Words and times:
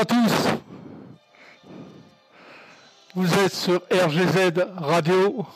à 0.00 0.04
tous. 0.04 0.48
Vous 3.14 3.34
êtes 3.38 3.54
sur 3.54 3.80
RGZ 3.90 4.66
Radio. 4.76 5.46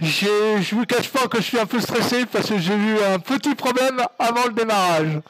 Je 0.00 0.58
ne 0.58 0.74
vous 0.74 0.86
cache 0.86 1.08
pas 1.08 1.26
que 1.26 1.38
je 1.38 1.42
suis 1.42 1.58
un 1.58 1.66
peu 1.66 1.80
stressé 1.80 2.24
parce 2.26 2.48
que 2.48 2.58
j'ai 2.58 2.74
eu 2.74 2.98
un 3.02 3.18
petit 3.18 3.54
problème 3.54 4.00
avant 4.18 4.46
le 4.46 4.52
démarrage. 4.52 5.20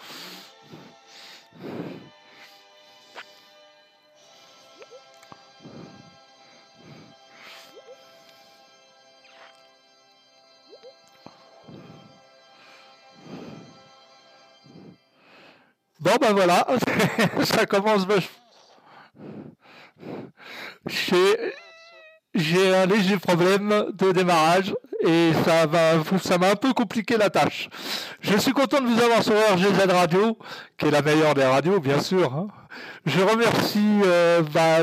Bon 16.02 16.16
ben 16.20 16.32
voilà, 16.32 16.66
ça 17.44 17.64
commence 17.64 18.08
J'ai 22.34 22.74
un 22.74 22.86
léger 22.86 23.18
problème 23.18 23.84
de 23.92 24.10
démarrage 24.10 24.74
et 25.06 25.30
ça 25.44 25.66
va, 25.66 26.02
ça 26.20 26.38
m'a 26.38 26.50
un 26.50 26.56
peu 26.56 26.72
compliqué 26.72 27.16
la 27.16 27.30
tâche. 27.30 27.68
Je 28.20 28.36
suis 28.36 28.50
content 28.50 28.80
de 28.80 28.88
vous 28.88 29.00
avoir 29.00 29.22
sur 29.22 29.34
RGZ 29.34 29.92
Radio, 29.92 30.36
qui 30.76 30.86
est 30.86 30.90
la 30.90 31.02
meilleure 31.02 31.34
des 31.34 31.44
radios, 31.44 31.78
bien 31.78 32.00
sûr. 32.00 32.34
Hein. 32.34 32.48
Je 33.06 33.20
remercie 33.20 34.00
euh, 34.04 34.42
bah, 34.42 34.82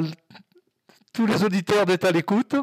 tous 1.11 1.25
les 1.25 1.43
auditeurs 1.43 1.85
d'être 1.85 2.05
à 2.05 2.11
l'écoute. 2.11 2.55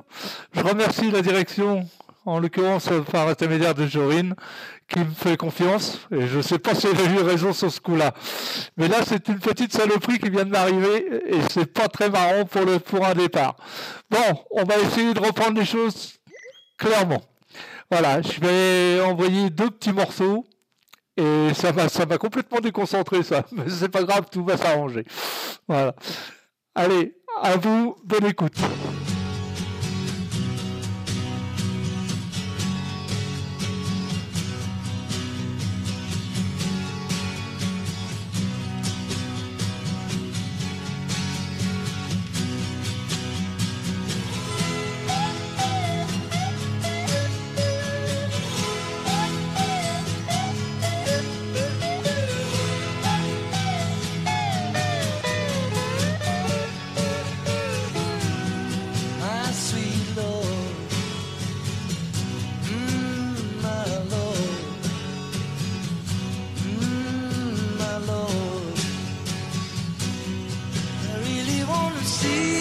Je 0.55 0.63
remercie 0.63 1.11
la 1.11 1.21
direction 1.21 1.87
en 2.27 2.41
l'occurrence 2.41 2.91
par 3.11 3.27
l'intermédiaire 3.27 3.75
de 3.75 3.87
Jorine, 3.87 4.35
qui 4.89 4.99
me 4.99 5.11
fait 5.11 5.37
confiance, 5.37 6.01
et 6.11 6.27
je 6.27 6.39
ne 6.39 6.43
sais 6.43 6.59
pas 6.59 6.75
si 6.75 6.89
elle 6.89 6.99
a 6.99 7.21
eu 7.21 7.23
raison 7.23 7.53
sur 7.53 7.71
ce 7.71 7.81
coup-là. 7.81 8.13
Mais 8.77 8.89
là, 8.89 8.99
c'est 9.07 9.29
une 9.29 9.39
petite 9.39 9.73
saloperie 9.73 10.19
qui 10.19 10.29
vient 10.29 10.45
de 10.45 10.51
m'arriver, 10.51 11.07
et 11.29 11.39
c'est 11.51 11.73
pas 11.73 11.89
très 11.89 12.11
marrant 12.11 12.45
pour 12.45 13.07
un 13.07 13.15
départ. 13.15 13.57
Bon, 14.11 14.45
on 14.51 14.65
va 14.65 14.79
essayer 14.79 15.15
de 15.15 15.21
reprendre 15.21 15.59
les 15.59 15.65
choses 15.65 16.15
clairement. 16.77 17.23
Voilà, 17.91 18.21
je 18.21 18.41
vais 18.41 19.01
envoyer 19.01 19.49
deux 19.49 19.71
petits 19.71 19.93
morceaux, 19.93 20.45
et 21.17 21.55
ça 21.55 21.73
m'a 21.73 21.89
ça 21.89 22.05
m'a 22.05 22.19
complètement 22.19 22.61
déconcentré 22.61 23.23
ça, 23.23 23.47
mais 23.53 23.65
c'est 23.69 23.89
pas 23.89 24.03
grave, 24.03 24.27
tout 24.31 24.45
va 24.45 24.57
s'arranger. 24.57 25.05
Voilà. 25.69 25.95
Allez, 26.75 27.17
à 27.41 27.57
vous, 27.57 27.97
bonne 28.05 28.27
écoute. 28.27 28.59
see 72.17 72.56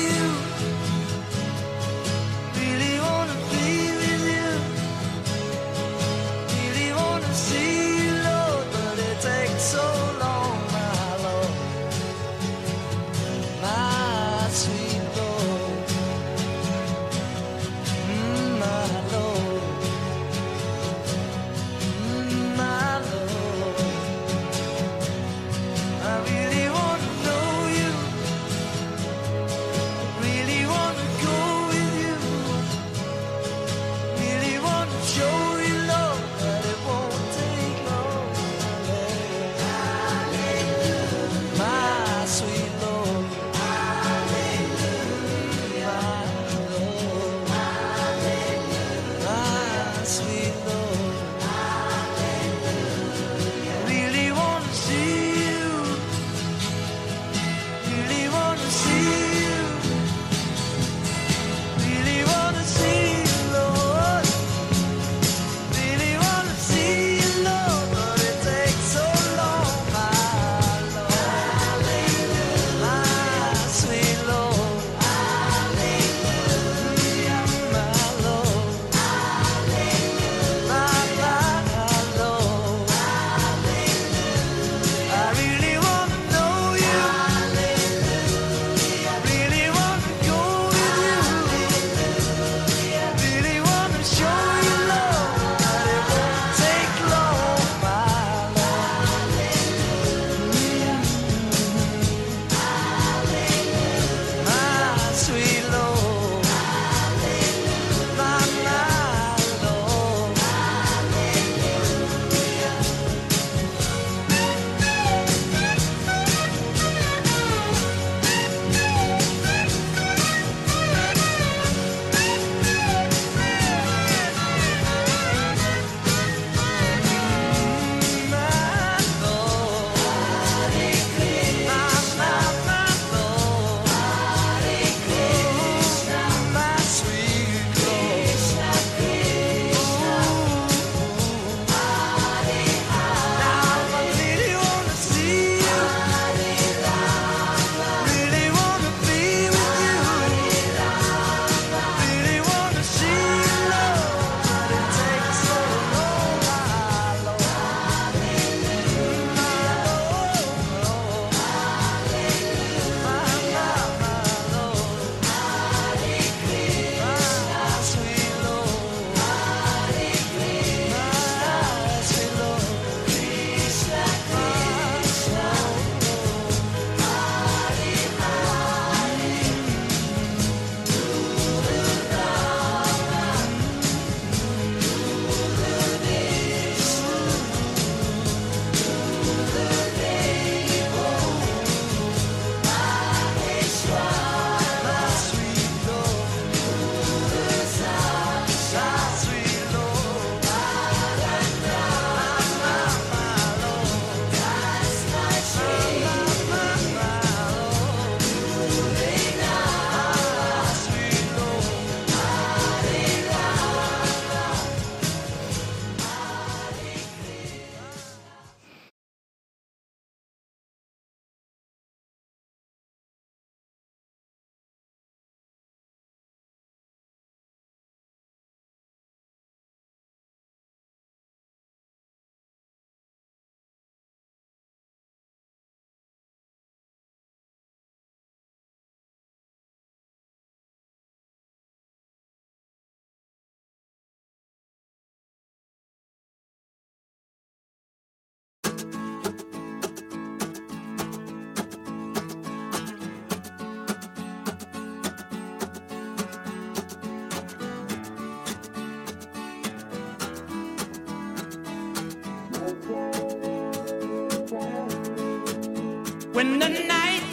when 266.35 266.59
the 266.59 266.67
night 266.67 267.23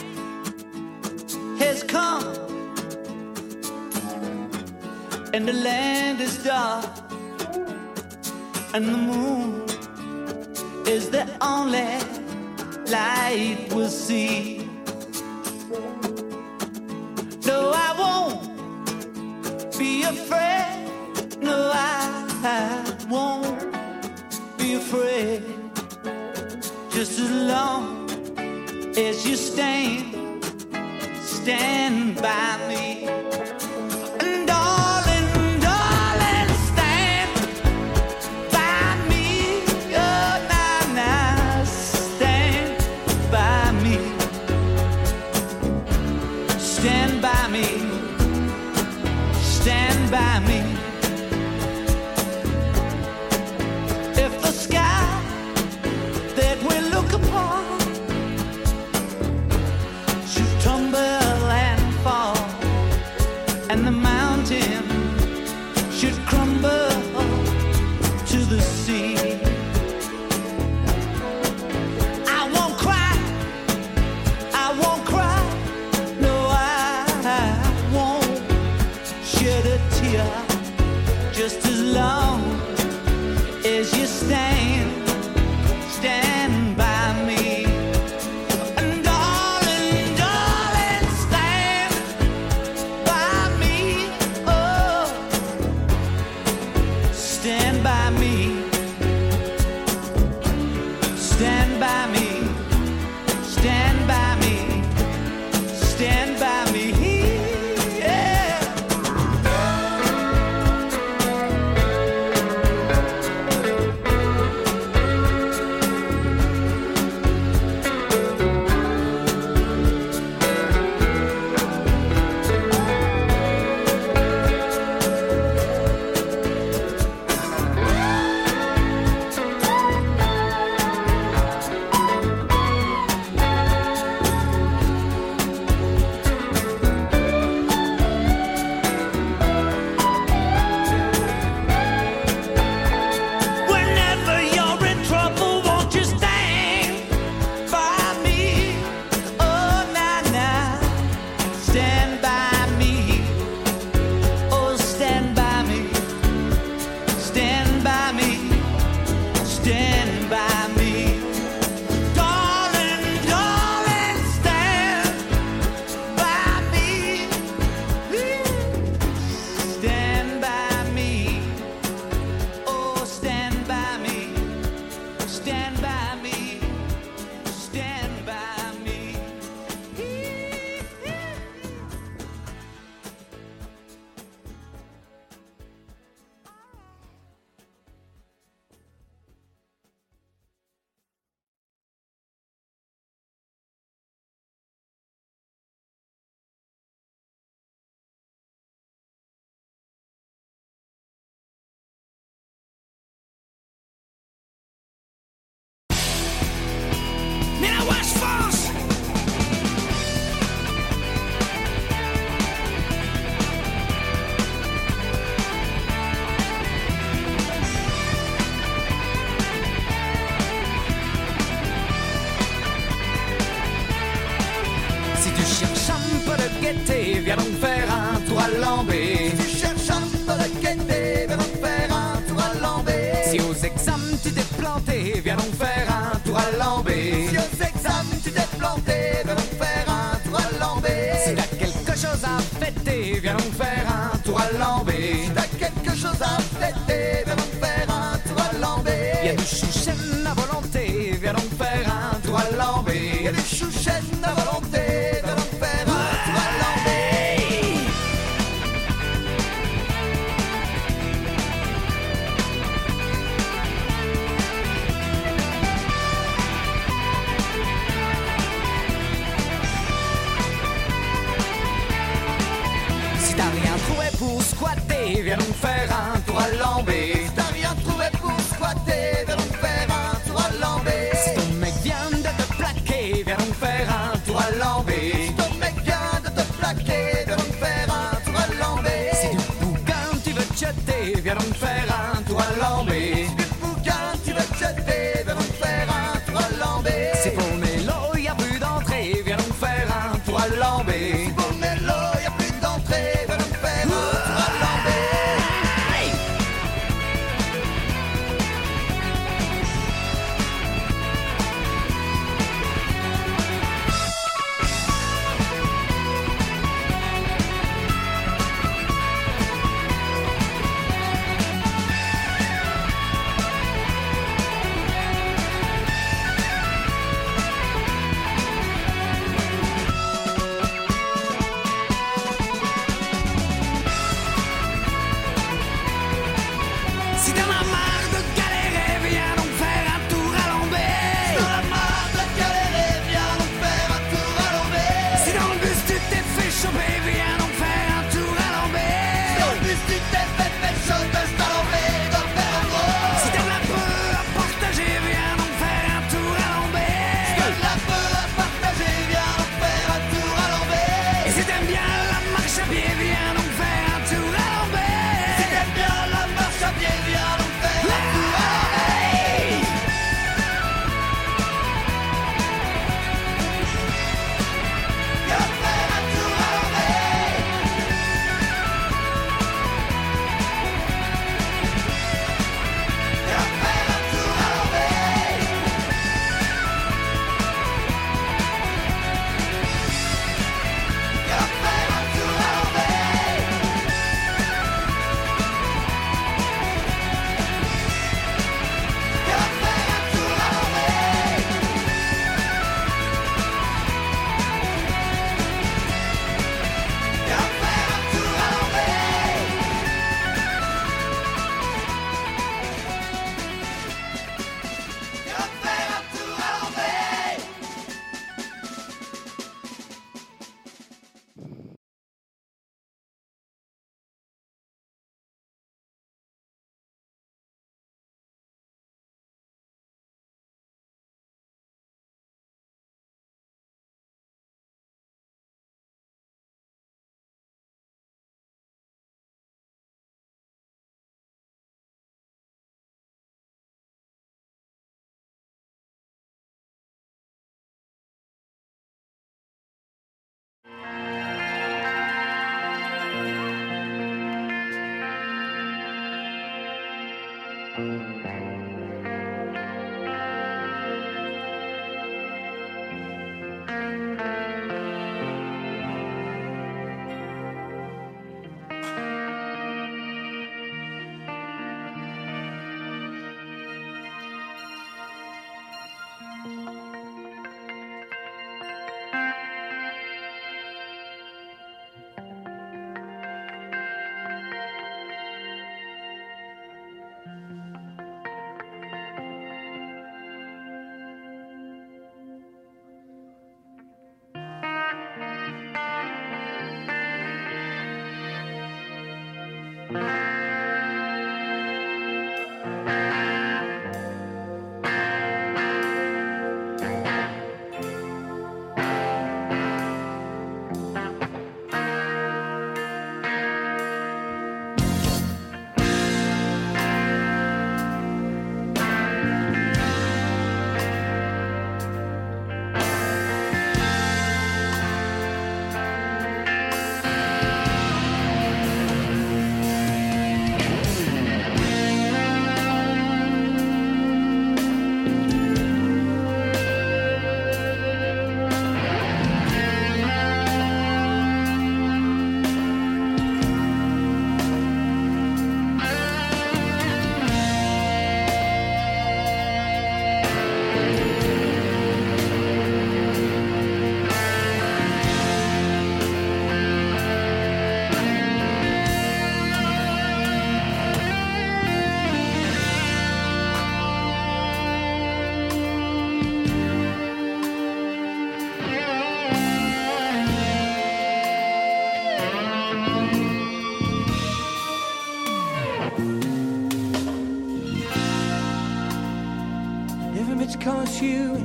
has 1.59 1.83
come 1.83 2.23
and 5.33 5.45
the 5.45 5.51
land 5.51 6.21
is 6.21 6.41
dark 6.41 6.89
and 8.73 8.85
the 8.85 8.97
moon 9.11 9.61
is 10.87 11.09
the 11.09 11.27
only 11.41 11.99
light 12.89 13.67
we'll 13.75 13.89
see. 13.89 14.69
No, 17.45 17.73
I 17.75 17.89
won't 18.03 19.77
be 19.77 20.03
afraid. 20.03 20.87
No, 21.41 21.71
I 21.73 22.85
won't 23.09 23.59
be 24.57 24.75
afraid. 24.75 25.43
Just 26.89 27.19
as 27.19 27.29
long 27.31 27.52
as 28.97 29.25
you 29.25 29.35
stand, 29.35 30.43
stand 31.21 32.15
by 32.21 32.67
me. 32.67 32.72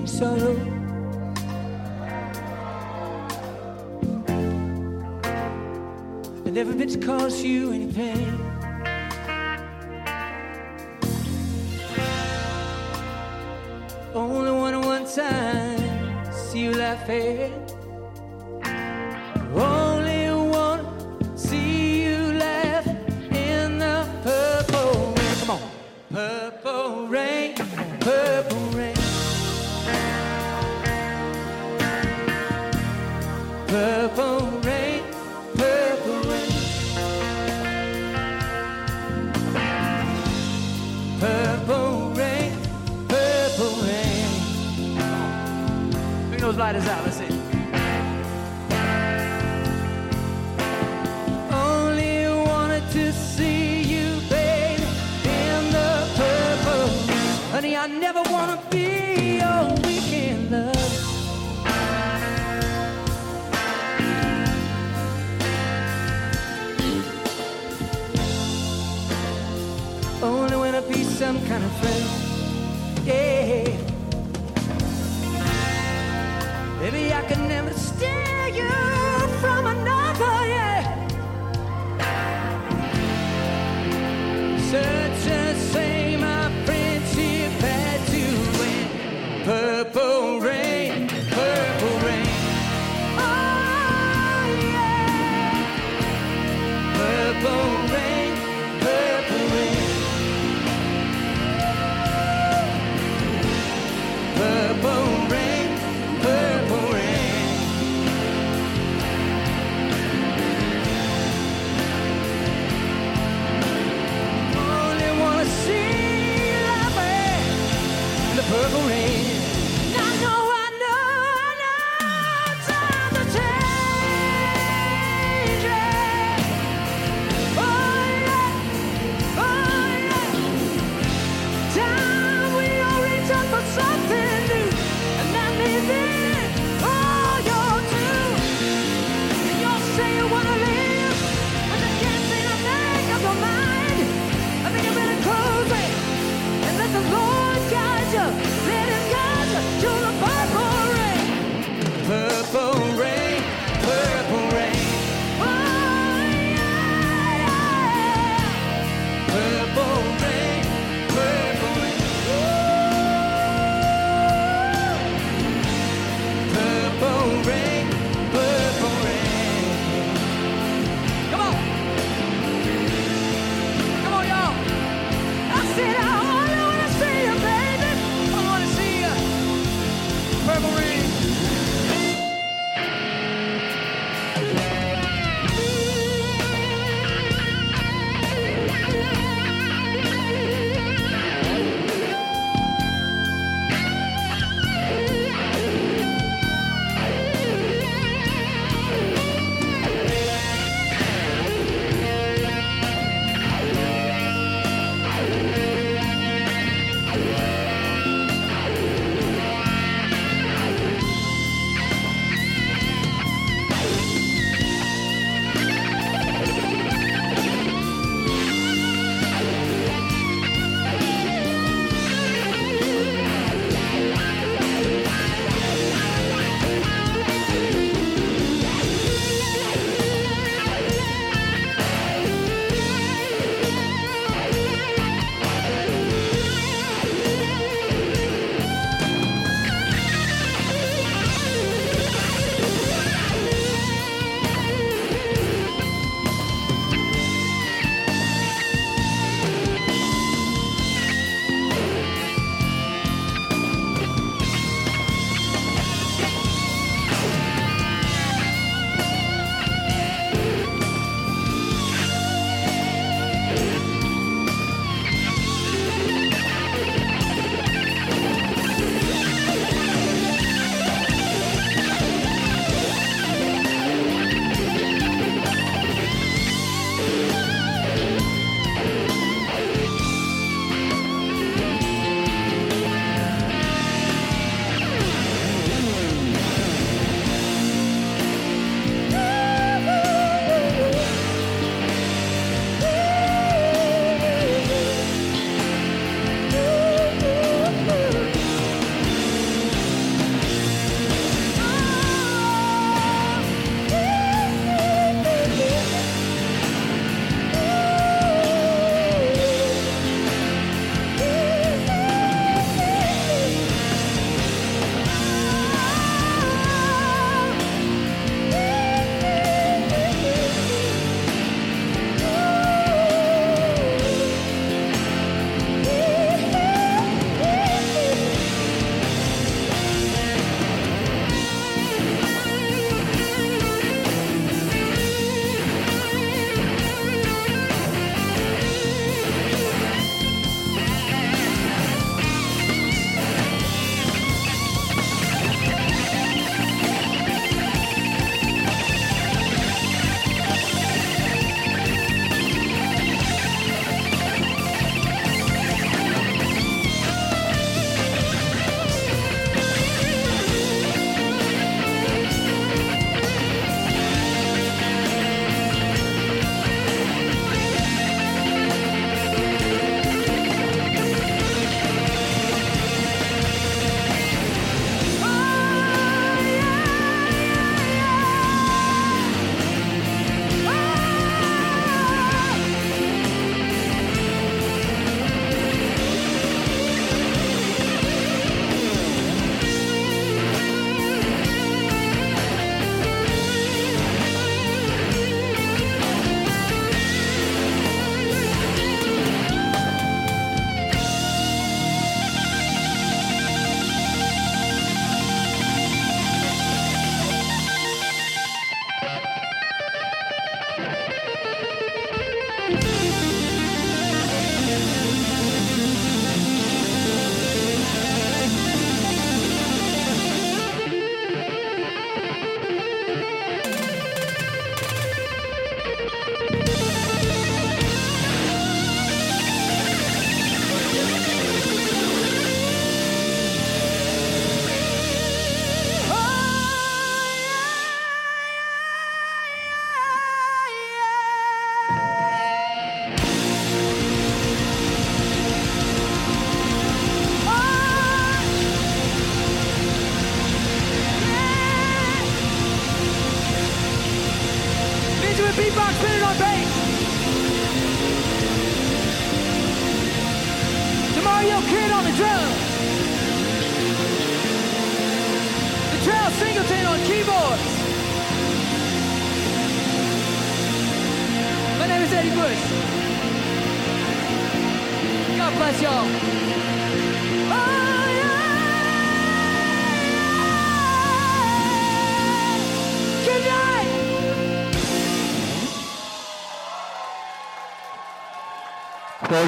sorrow. 0.09 0.57
I 6.47 6.51
never 6.51 6.75
meant 6.75 6.93
to 6.93 6.99
cause 6.99 7.43
you 7.43 7.73
any 7.73 7.93
pain. 7.93 8.41
Only 14.15 14.51
one 14.51 14.81
one 14.81 15.05
time 15.05 16.25
see 16.33 16.61
you 16.65 16.73
laughing. 16.75 17.78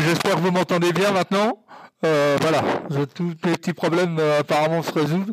j'espère 0.05 0.37
que 0.37 0.40
vous 0.40 0.50
m'entendez 0.50 0.92
bien 0.92 1.12
maintenant. 1.12 1.64
Euh, 2.05 2.37
voilà, 2.40 2.62
tous 3.14 3.35
les 3.44 3.53
petits 3.53 3.74
problèmes 3.74 4.18
euh, 4.18 4.40
apparemment 4.40 4.83
se 4.83 4.92
résolvent, 4.92 5.33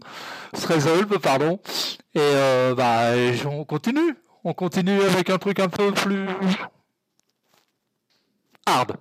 se 0.53 0.67
résolvent, 0.67 1.17
pardon. 1.19 1.59
Euh, 2.17 2.75
bah, 2.75 3.15
et 3.15 3.33
on 3.45 3.63
continue. 3.63 4.15
On 4.43 4.53
continue 4.53 5.01
avec 5.01 5.29
un 5.29 5.37
truc 5.37 5.59
un 5.59 5.69
peu 5.69 5.91
plus 5.91 6.27
hard. 8.65 8.97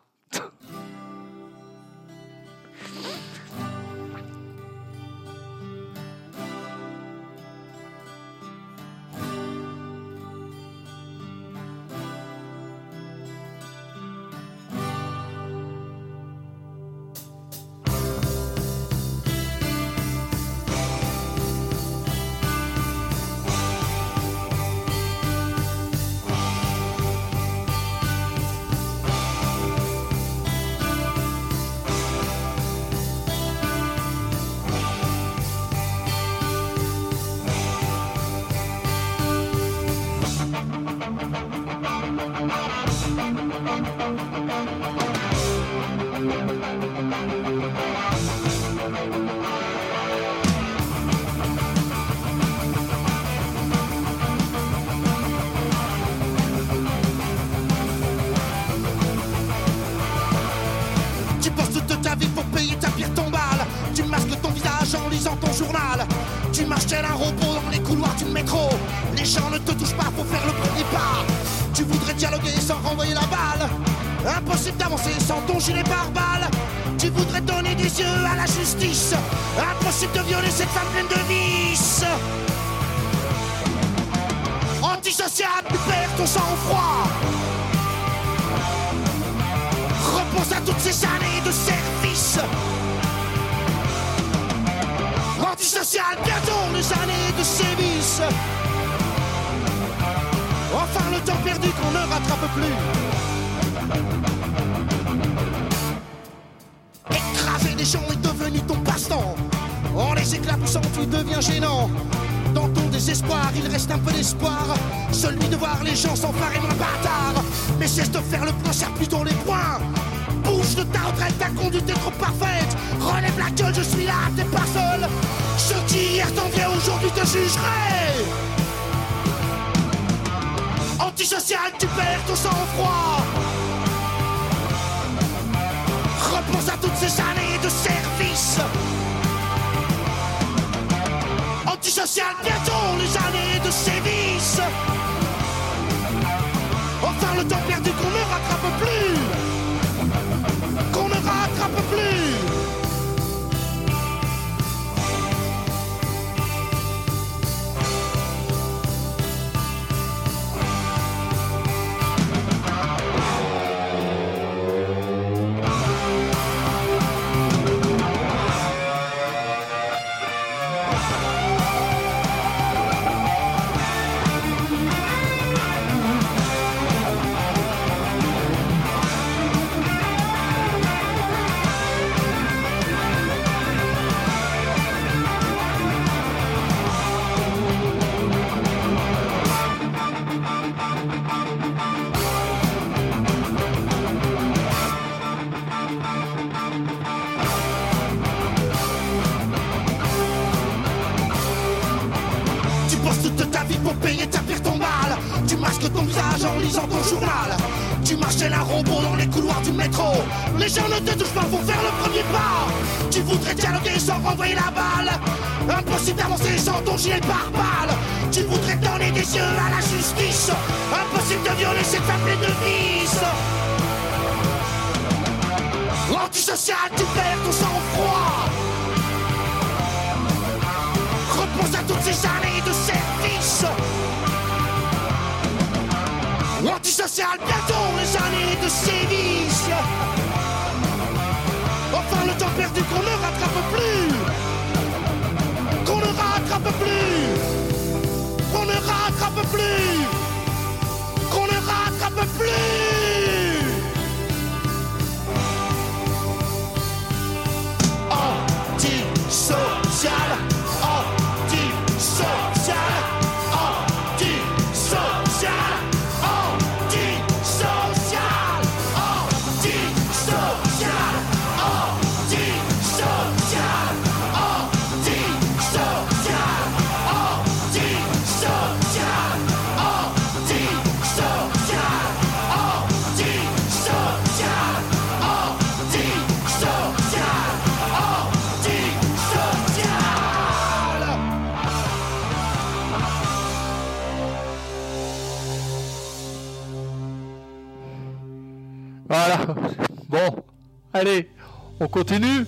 Continue. 301.97 302.45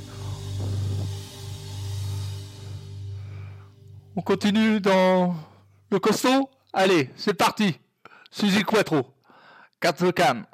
On 4.15 4.21
continue 4.21 4.79
dans 4.79 5.35
le 5.91 5.99
costaud 5.99 6.51
Allez, 6.75 7.09
c'est 7.17 7.33
parti. 7.33 7.81
Suzy 8.31 8.63
Quattro. 8.63 9.07
Cat 9.81 9.95
the 9.95 10.13
Cam. 10.13 10.45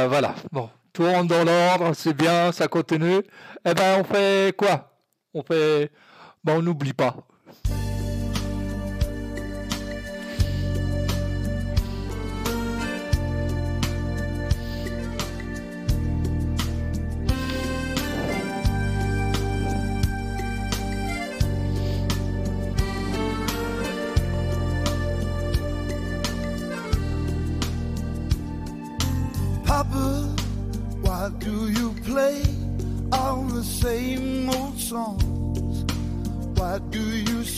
Ben 0.00 0.08
voilà. 0.08 0.34
Bon, 0.50 0.70
tout 0.92 1.04
rentre 1.04 1.28
dans 1.28 1.44
l'ordre, 1.44 1.94
c'est 1.94 2.14
bien, 2.14 2.52
ça 2.52 2.68
continue. 2.68 3.18
Et 3.64 3.74
ben 3.74 4.00
on 4.00 4.04
fait 4.04 4.56
quoi? 4.56 4.94
On 5.34 5.42
fait. 5.42 5.90
Ben 6.42 6.56
on 6.58 6.62
n'oublie 6.62 6.94
pas. 6.94 7.16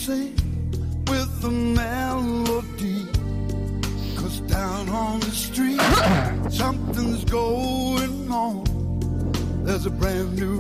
Sing 0.07 0.34
with 1.07 1.30
the 1.42 1.50
melody? 1.50 3.07
Cause 4.16 4.40
down 4.40 4.88
on 4.88 5.20
the 5.20 5.30
street, 5.30 5.80
something's 6.50 7.24
going 7.24 8.28
on. 8.28 8.64
There's 9.64 9.86
a 9.86 9.90
brand 9.90 10.34
new 10.34 10.59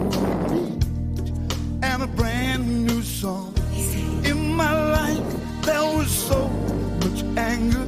beat 0.48 0.84
and 1.82 2.02
a 2.04 2.06
brand 2.06 2.86
new 2.86 3.02
song. 3.02 3.52
In 4.24 4.54
my 4.54 4.72
life, 4.98 5.26
there 5.62 5.86
was 5.96 6.10
so 6.30 6.48
much 7.02 7.20
anger. 7.36 7.86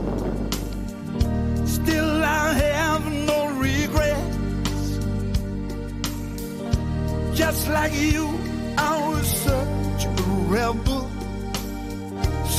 Still, 1.67 2.25
I 2.25 2.53
have 2.67 3.03
no 3.31 3.39
regrets. 3.69 4.87
Just 7.39 7.69
like 7.69 7.95
you, 7.95 8.27
I 8.77 9.09
was 9.09 9.27
such 9.49 10.05
a 10.07 10.23
rebel. 10.51 11.04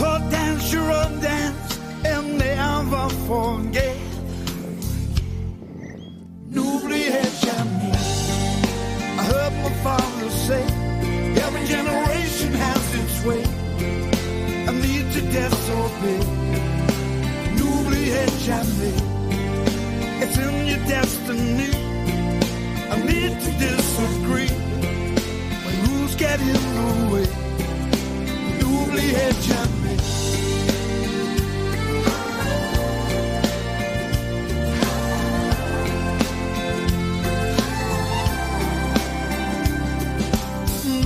So 0.05 0.19
dance 0.29 0.71
your 0.71 0.91
own 0.91 1.19
dance 1.19 1.79
and 2.05 2.37
never 2.37 3.09
forget. 3.27 3.97
N'oubliez 6.53 7.31
jamais. 7.45 8.05
I 9.19 9.23
heard 9.31 9.53
my 9.65 9.73
father 9.85 10.29
say, 10.47 10.63
every 11.43 11.65
generation 11.75 12.51
has 12.65 12.83
its 13.01 13.17
way. 13.27 13.43
I 14.69 14.71
need 14.85 15.05
to 15.15 15.21
disobey. 15.37 16.21
N'oubliez 17.57 18.33
jamais. 18.47 18.97
It's 20.21 20.37
in 20.37 20.55
your 20.71 20.83
destiny. 20.85 21.71
I 22.93 22.97
need 23.11 23.33
to 23.45 23.51
disagree. 23.67 24.53
When 25.65 25.75
rules 25.87 26.13
get 26.13 26.39
in 26.39 26.61
the 26.77 26.89
way, 27.11 27.27
n'oubliez 28.59 29.35
jamais. 29.47 29.64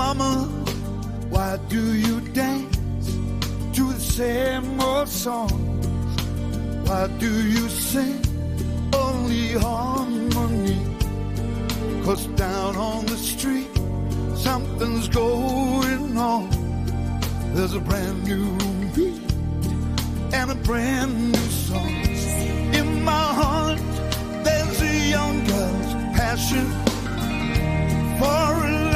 Mama, 0.09 0.47
why 1.29 1.59
do 1.69 1.93
you 1.93 2.19
dance 2.33 2.77
to 3.75 3.93
the 3.93 3.99
same 3.99 4.81
old 4.81 5.07
song? 5.07 5.51
Why 6.87 7.05
do 7.19 7.31
you 7.47 7.69
sing 7.69 8.19
only 8.91 9.53
harmony? 9.53 10.81
Cause 12.03 12.25
down 12.25 12.75
on 12.75 13.05
the 13.05 13.17
street, 13.17 13.69
something's 14.35 15.07
going 15.09 16.17
on. 16.17 16.49
There's 17.53 17.75
a 17.75 17.79
brand 17.79 18.23
new 18.23 18.57
beat 18.95 19.21
and 20.33 20.49
a 20.49 20.55
brand 20.55 21.31
new 21.31 21.49
song. 21.67 21.87
In 22.73 23.03
my 23.03 23.27
heart, 23.41 23.79
there's 24.43 24.81
a 24.81 25.09
young 25.15 25.45
girl's 25.45 25.93
passion 26.17 26.65
for 28.17 28.65
a 28.65 28.88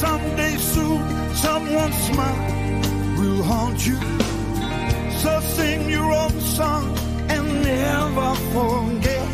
someday 0.00 0.56
soon, 0.56 1.00
someone's 1.34 2.00
smile 2.08 2.42
will 3.18 3.42
haunt 3.42 3.86
you. 3.86 3.98
So 5.22 5.32
sing 5.56 5.90
your 5.90 6.10
own 6.22 6.36
song 6.40 6.86
and 7.28 7.44
never 7.62 8.30
forget. 8.54 9.28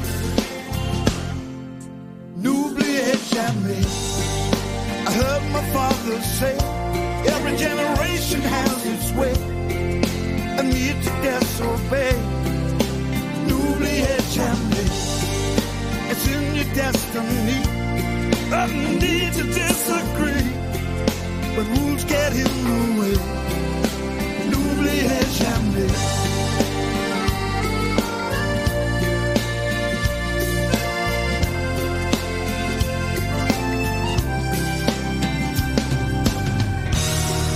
N'oubliez 2.42 3.20
jamais. 3.34 3.86
I 5.08 5.10
heard 5.20 5.44
my 5.56 5.64
father 5.76 6.20
say, 6.38 6.56
every 7.34 7.54
generation 7.66 8.40
has 8.54 8.78
its 8.92 9.08
way. 9.18 9.36
A 10.60 10.62
need 10.74 10.96
to 11.06 11.12
disobey. 11.26 12.14
N'oubliez 13.46 14.24
jamais. 14.38 14.94
It's 16.10 16.26
in 16.34 16.44
your 16.58 16.70
destiny. 16.82 17.60
A 18.60 18.66
need 19.02 19.32
to 19.38 19.44
disagree. 19.62 20.45
When 21.56 21.66
rules 21.74 22.04
get 22.04 22.32
in 22.34 22.44
the 22.44 23.00
way. 23.00 23.16
N'oubliez 24.50 25.28
jamais. 25.38 25.90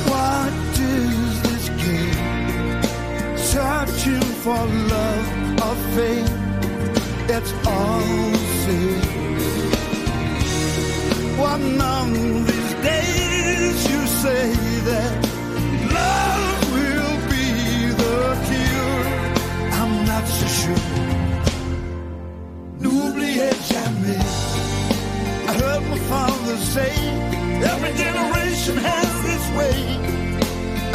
What 0.09 0.53
is 0.81 1.43
this 1.43 1.65
game? 1.83 2.79
Searching 3.37 4.29
for 4.43 4.65
love 4.95 5.29
or 5.67 5.77
fame. 5.95 6.33
It's 7.29 7.53
all 7.67 8.01
the 8.33 8.39
same. 8.65 9.21
Days 11.41 12.47
you 12.47 12.50
say 14.23 14.53
that 14.89 15.13
love 15.99 16.63
will 16.77 17.17
be 17.33 17.47
the 18.03 18.19
cure. 18.49 19.05
I'm 19.81 19.95
not 20.11 20.25
so 20.39 20.47
sure. 20.61 20.85
I 25.51 25.53
heard 25.63 25.83
my 25.93 25.99
father 26.13 26.57
say, 26.75 26.93
every 27.71 27.93
generation 28.05 28.77
has 28.89 29.11
its 29.35 29.47
way. 29.59 29.79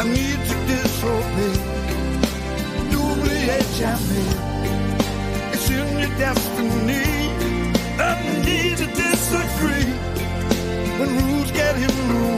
I 0.00 0.04
need 0.16 0.40
to. 0.50 0.56
It's 5.52 5.70
in 5.70 5.98
your 5.98 6.12
destiny. 6.18 7.06
I 7.98 8.12
need 8.46 8.76
to 8.78 8.86
disagree. 8.86 9.92
When 10.98 11.08
rules 11.18 11.50
get 11.52 11.76
in 11.76 11.94
the 12.08 12.35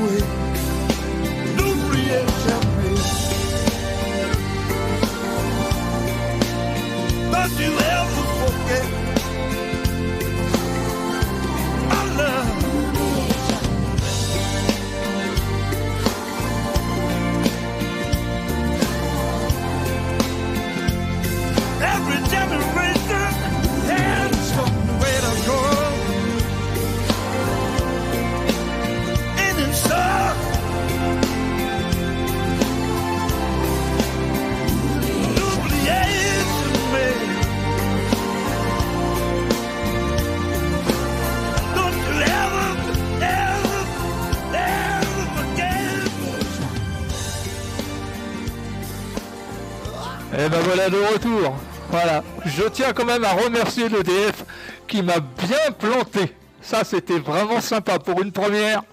Et 50.38 50.48
ben 50.48 50.60
voilà 50.60 50.88
de 50.88 50.96
retour. 50.96 51.56
Voilà. 51.90 52.22
Je 52.46 52.62
tiens 52.68 52.92
quand 52.92 53.04
même 53.04 53.24
à 53.24 53.32
remercier 53.32 53.88
l'EDF 53.88 54.44
qui 54.86 55.02
m'a 55.02 55.18
bien 55.18 55.72
planté. 55.76 56.32
Ça, 56.60 56.84
c'était 56.84 57.18
vraiment 57.18 57.60
sympa 57.60 57.98
pour 57.98 58.22
une 58.22 58.30
première. 58.30 58.84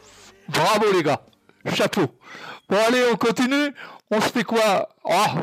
Bravo 0.50 0.91
les 0.91 1.04
gars. 1.04 1.22
Chapeau. 1.72 2.08
Bon, 2.68 2.78
allez, 2.88 3.04
on 3.14 3.16
continue. 3.16 3.76
On 4.10 4.20
se 4.22 4.30
fait 4.30 4.43
quoi? 4.43 4.89
Oh. 5.04 5.39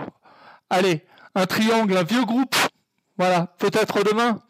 Allez, 0.70 1.06
un 1.36 1.46
triangle, 1.46 1.96
un 1.96 2.02
vieux 2.02 2.24
groupe. 2.24 2.56
Voilà, 3.16 3.46
peut-être 3.60 4.02
demain. 4.02 4.40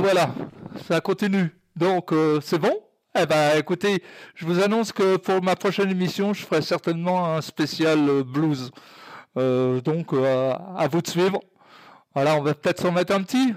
Bah 0.00 0.06
voilà, 0.12 0.30
ça 0.88 1.02
continue. 1.02 1.54
Donc 1.76 2.14
euh, 2.14 2.40
c'est 2.42 2.58
bon? 2.58 2.72
Eh 3.14 3.26
ben 3.26 3.58
écoutez, 3.58 4.02
je 4.34 4.46
vous 4.46 4.62
annonce 4.62 4.92
que 4.92 5.18
pour 5.18 5.42
ma 5.42 5.56
prochaine 5.56 5.90
émission, 5.90 6.32
je 6.32 6.42
ferai 6.42 6.62
certainement 6.62 7.34
un 7.34 7.42
spécial 7.42 8.08
euh, 8.08 8.24
blues. 8.24 8.70
Euh, 9.36 9.82
donc 9.82 10.14
à 10.14 10.88
vous 10.90 11.02
de 11.02 11.06
suivre. 11.06 11.40
Voilà, 12.14 12.34
on 12.36 12.40
va 12.40 12.54
peut-être 12.54 12.80
s'en 12.80 12.92
mettre 12.92 13.14
un 13.14 13.22
petit? 13.22 13.54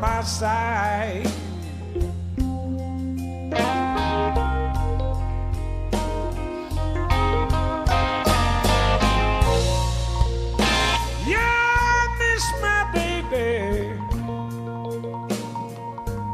my 0.00 0.22
side. 0.22 1.26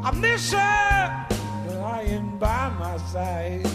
I 0.07 0.13
miss 0.13 0.53
her 0.53 1.27
lying 1.81 2.39
by 2.39 2.69
my 2.79 2.97
side. 2.99 3.66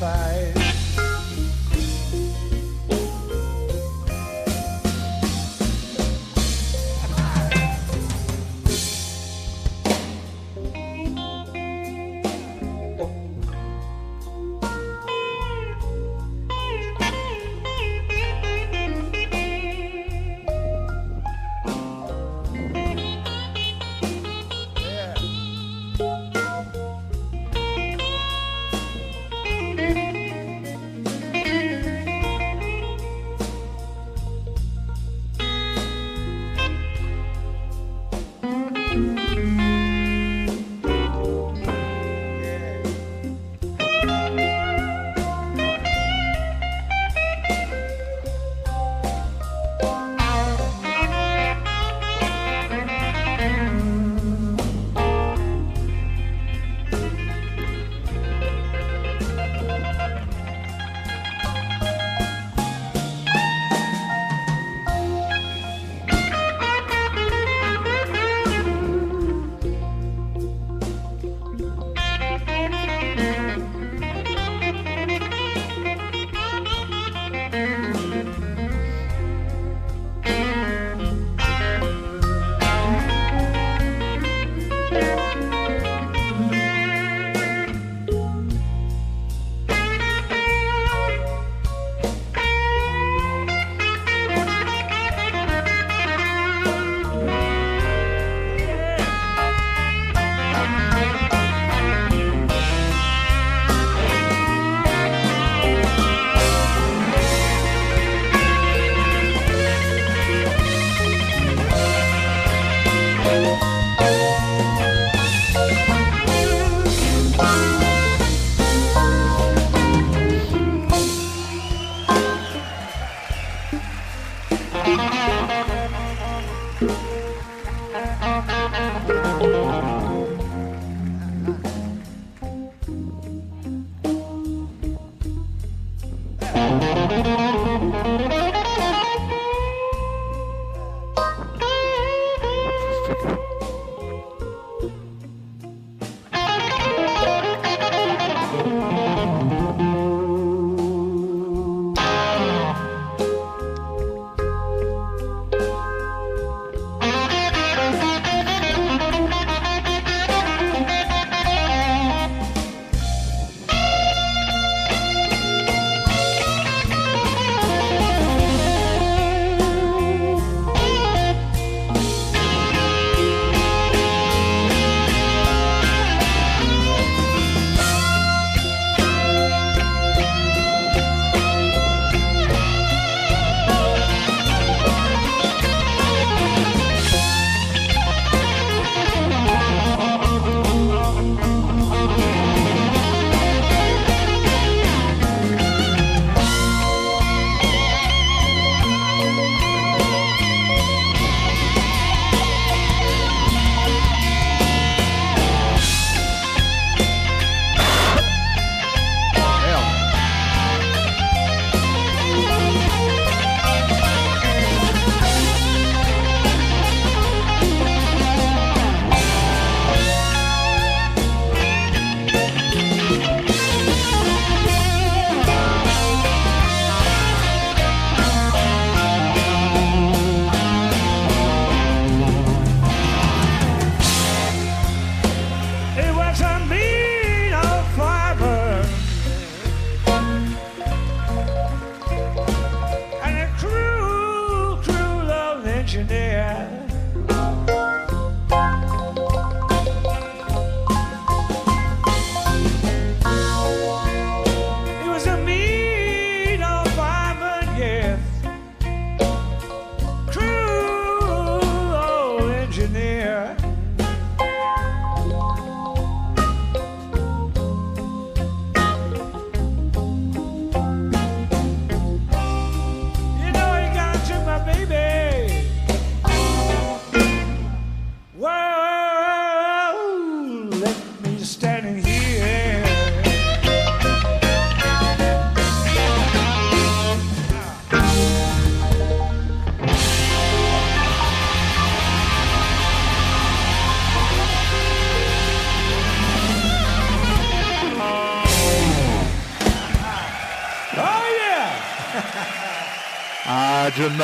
satisfied. 0.00 0.49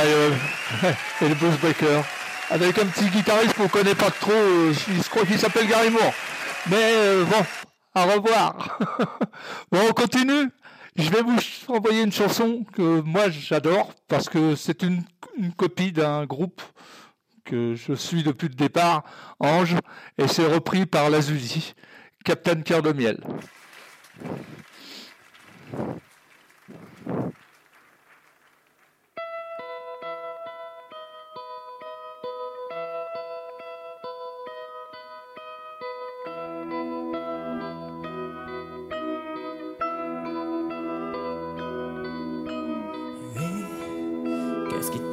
Et 1.22 1.28
le 1.28 1.34
Blues. 1.34 1.54
Avec 2.50 2.78
un 2.78 2.86
petit 2.86 3.08
guitariste 3.10 3.54
qu'on 3.54 3.68
connaît 3.68 3.94
pas 3.94 4.10
trop, 4.10 4.32
euh, 4.32 4.72
je 4.72 5.08
crois 5.08 5.24
qu'il 5.24 5.38
s'appelle 5.38 5.66
Gary 5.66 5.90
Moore. 5.90 6.12
Mais 6.70 6.76
euh, 6.94 7.24
bon, 7.24 7.44
au 7.94 8.04
revoir. 8.04 8.78
bon, 9.72 9.80
on 9.88 9.92
continue. 9.92 10.50
Je 10.96 11.10
vais 11.10 11.22
vous 11.22 11.38
envoyer 11.68 12.02
une 12.02 12.12
chanson 12.12 12.64
que 12.72 13.00
moi 13.00 13.28
j'adore 13.30 13.92
parce 14.08 14.28
que 14.28 14.54
c'est 14.54 14.82
une, 14.82 15.02
copie 15.56 15.92
d'un 15.92 16.24
groupe 16.24 16.62
que 17.44 17.74
je 17.74 17.92
suis 17.92 18.22
depuis 18.22 18.48
le 18.48 18.54
départ, 18.54 19.02
Ange, 19.38 19.76
et 20.16 20.26
c'est 20.26 20.46
repris 20.46 20.86
par 20.86 21.10
Lazuzi, 21.10 21.74
Captain 22.24 22.62
Cœur 22.62 22.80
de 22.80 22.92
Miel. 22.92 23.20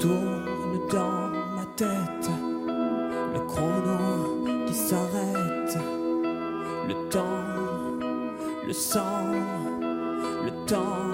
Tourne 0.04 0.80
dans 0.92 1.30
ma 1.56 1.66
tête 1.78 2.30
Le 3.34 3.40
chrono 3.48 4.66
qui 4.68 4.74
s'arrête 4.74 5.78
Le 6.90 6.96
temps, 7.10 7.46
le 8.68 8.74
sang, 8.74 9.32
le 10.46 10.52
temps, 10.66 11.10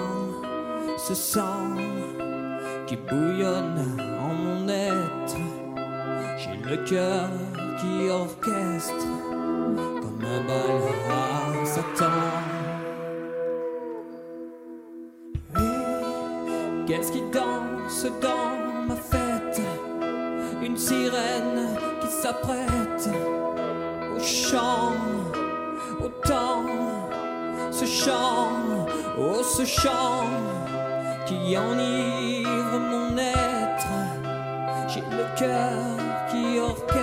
ce 0.98 1.14
sang 1.14 1.76
qui 2.88 2.96
bouillonne 2.96 3.80
en 4.24 4.34
mon 4.34 4.68
être. 4.68 5.36
J'ai 6.38 6.56
le 6.68 6.76
cœur 6.84 7.29
chant, 24.22 24.94
au 26.00 26.08
temps, 26.26 26.64
ce 27.70 27.84
chant, 27.84 28.52
oh 29.18 29.42
ce 29.42 29.64
chant 29.64 30.26
qui 31.26 31.56
enivre 31.56 32.78
mon 32.90 33.16
être. 33.16 33.86
J'ai 34.88 35.00
le 35.00 35.26
cœur 35.38 35.96
qui 36.30 36.58
orchestre 36.58 36.99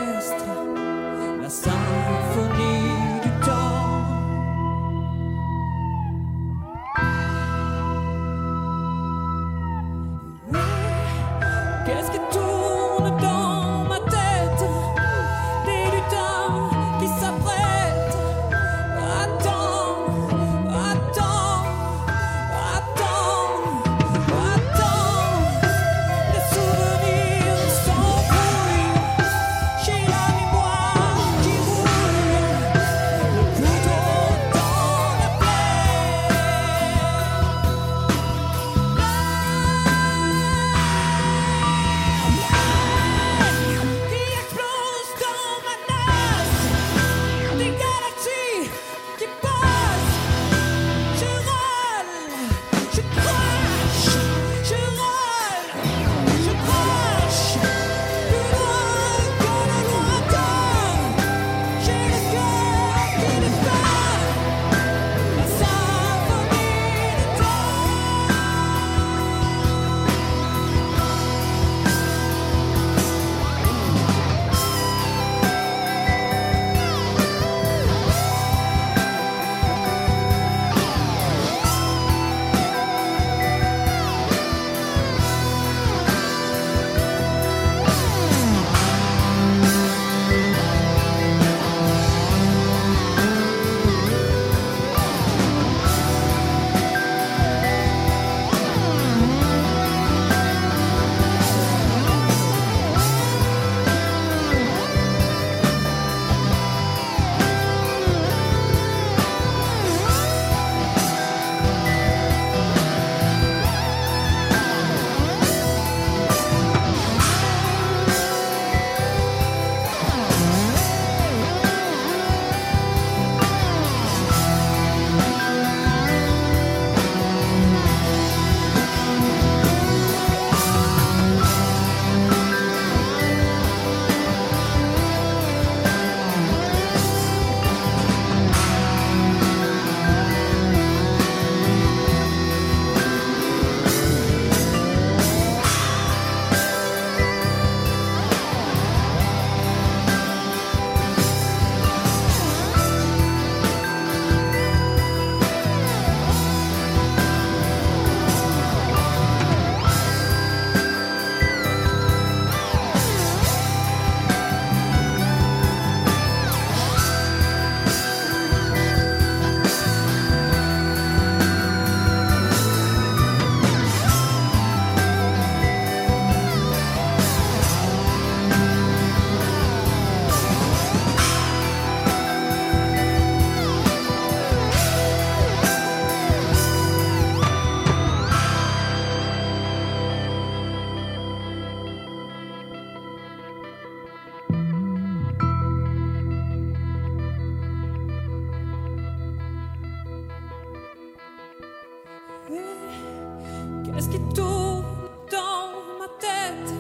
Qu'est-ce 202.48 204.10
qui 204.10 204.20
tourne 204.34 204.84
dans 205.30 205.72
ma 206.00 206.08
tête? 206.20 206.74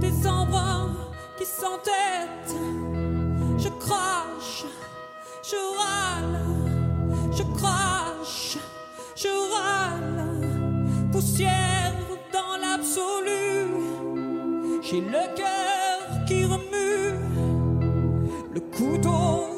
Des 0.00 0.26
ombres 0.26 0.90
qui 1.38 1.46
s'entêtent. 1.46 2.54
Je 3.56 3.68
crache, 3.80 4.66
je 5.42 5.56
râle, 5.78 6.40
je 7.32 7.42
crache, 7.58 8.58
je 9.16 9.28
râle. 9.54 11.10
Poussière 11.12 11.94
dans 12.32 12.56
l'absolu. 12.60 13.72
J'ai 14.82 15.00
le 15.00 15.34
cœur 15.34 16.24
qui 16.26 16.44
remue, 16.44 17.14
le 18.52 18.60
couteau. 18.60 19.57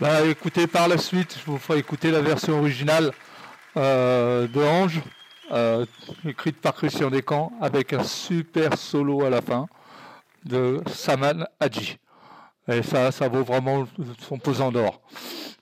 Bah, 0.00 0.24
écoutez, 0.24 0.68
par 0.68 0.86
la 0.86 0.96
suite, 0.96 1.36
je 1.40 1.50
vous 1.50 1.58
ferai 1.58 1.80
écouter 1.80 2.12
la 2.12 2.20
version 2.20 2.60
originale 2.60 3.10
euh, 3.76 4.46
de 4.46 4.62
Ange, 4.62 5.00
euh, 5.50 5.86
écrite 6.24 6.60
par 6.60 6.74
Christian 6.74 7.10
Descamps, 7.10 7.50
avec 7.60 7.92
un 7.92 8.04
super 8.04 8.78
solo 8.78 9.24
à 9.24 9.30
la 9.30 9.42
fin 9.42 9.66
de 10.44 10.80
Saman 10.86 11.48
Hadji. 11.58 11.98
Et 12.68 12.84
ça, 12.84 13.10
ça 13.10 13.26
vaut 13.26 13.42
vraiment 13.42 13.88
son 14.20 14.38
pesant 14.38 14.70
d'or. 14.70 15.02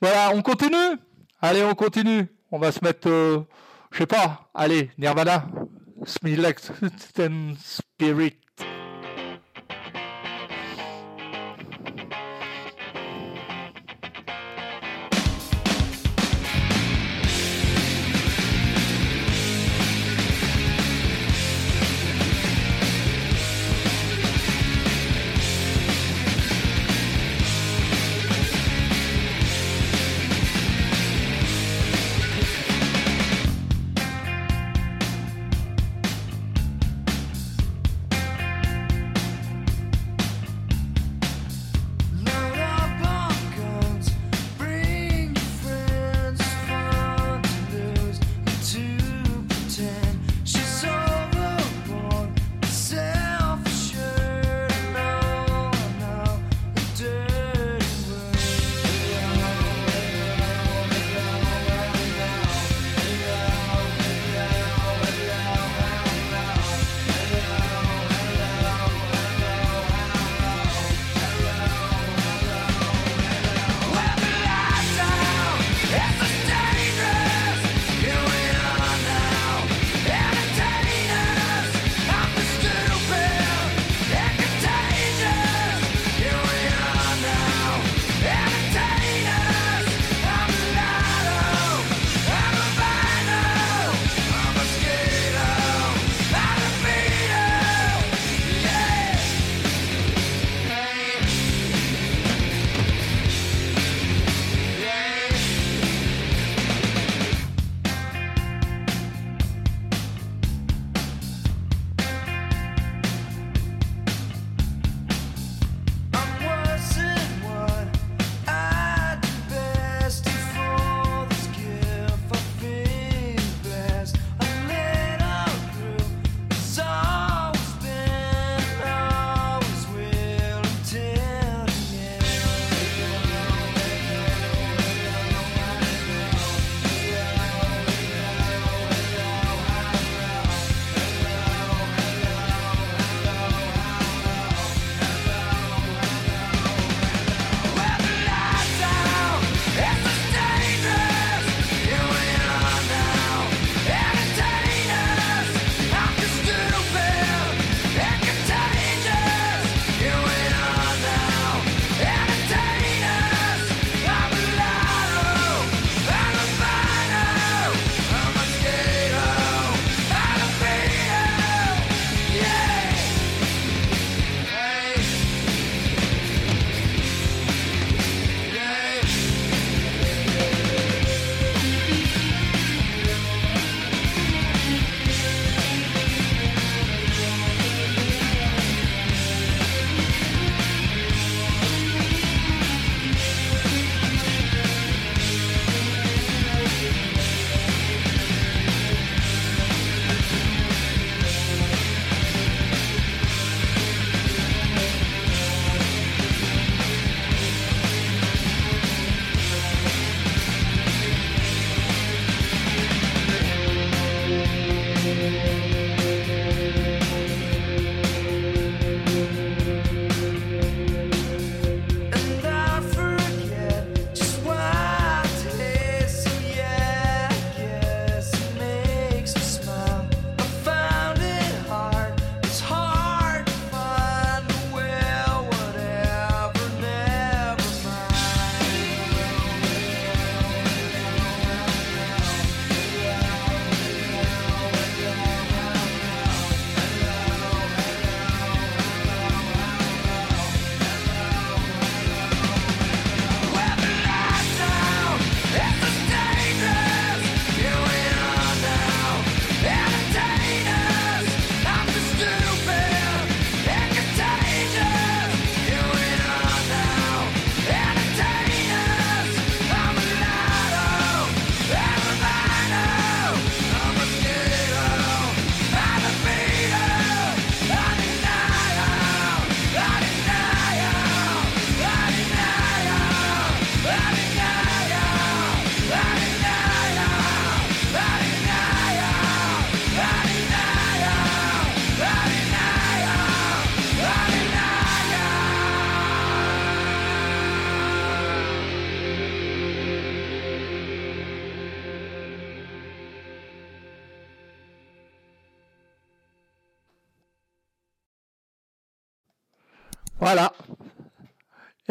Voilà, 0.02 0.32
on 0.34 0.42
continue? 0.42 0.98
Allez, 1.40 1.64
on 1.64 1.74
continue. 1.74 2.26
On 2.52 2.58
va 2.58 2.72
se 2.72 2.84
mettre, 2.84 3.08
euh, 3.08 3.40
je 3.90 3.98
sais 4.00 4.06
pas, 4.06 4.50
allez, 4.52 4.90
Nirvana, 4.98 5.46
Teen 7.14 7.56
Spirit. 7.58 8.36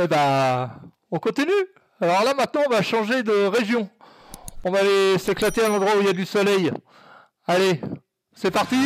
Eh 0.05 0.07
ben, 0.07 0.69
on 1.09 1.17
continue. 1.17 1.51
Alors 1.99 2.23
là, 2.23 2.35
maintenant, 2.35 2.61
on 2.67 2.69
va 2.69 2.83
changer 2.83 3.23
de 3.23 3.47
région. 3.47 3.89
On 4.63 4.69
va 4.69 4.81
aller 4.81 5.17
s'éclater 5.17 5.63
à 5.63 5.67
l'endroit 5.67 5.97
où 5.97 6.01
il 6.01 6.05
y 6.05 6.09
a 6.09 6.13
du 6.13 6.27
soleil. 6.27 6.71
Allez, 7.47 7.81
c'est 8.35 8.51
parti. 8.51 8.77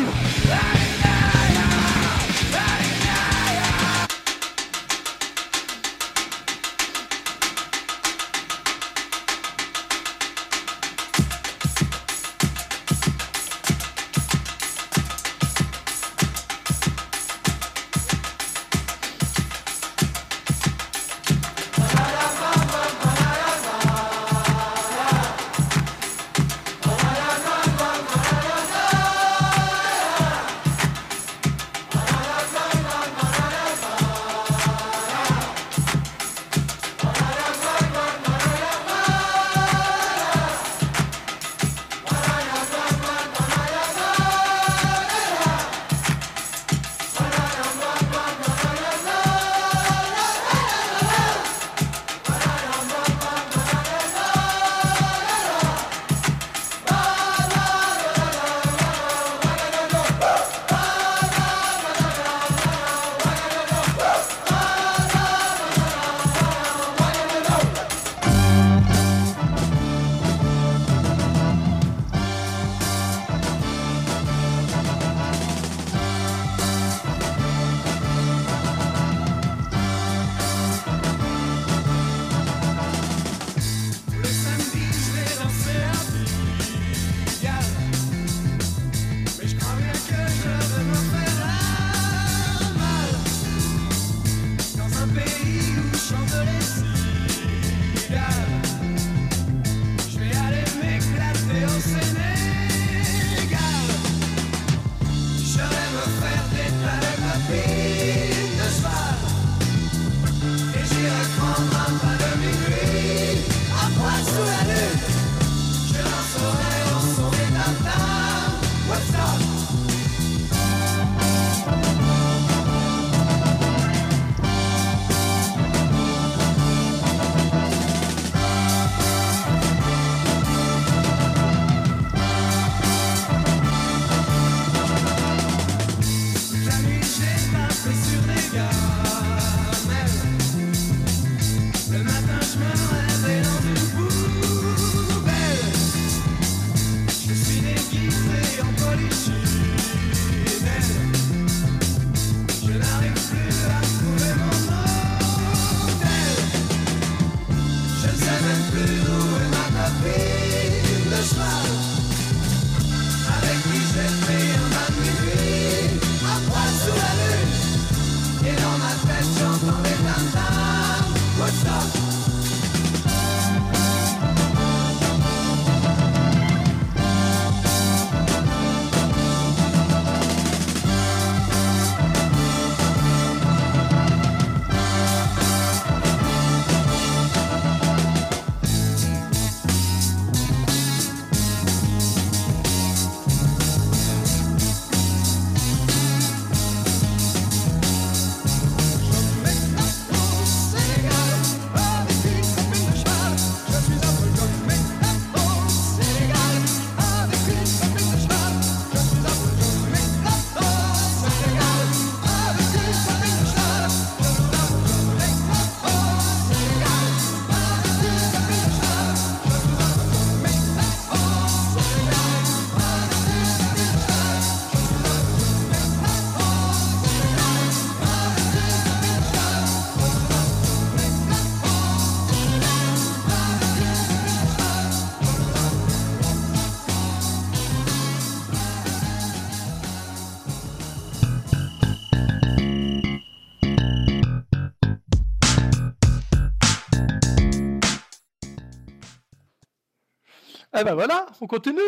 Eh 250.79 250.83
ben 250.85 250.93
voilà, 250.93 251.25
on 251.41 251.47
continue. 251.47 251.81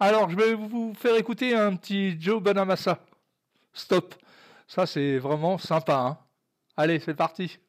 Alors, 0.00 0.28
je 0.28 0.34
vais 0.34 0.54
vous 0.54 0.92
faire 0.94 1.14
écouter 1.14 1.54
un 1.54 1.76
petit 1.76 2.20
Joe 2.20 2.42
Bonamassa. 2.42 2.98
Stop. 3.72 4.16
Ça, 4.66 4.86
c'est 4.86 5.18
vraiment 5.18 5.56
sympa. 5.56 5.94
Hein. 5.94 6.18
Allez, 6.76 6.98
c'est 6.98 7.14
parti. 7.14 7.60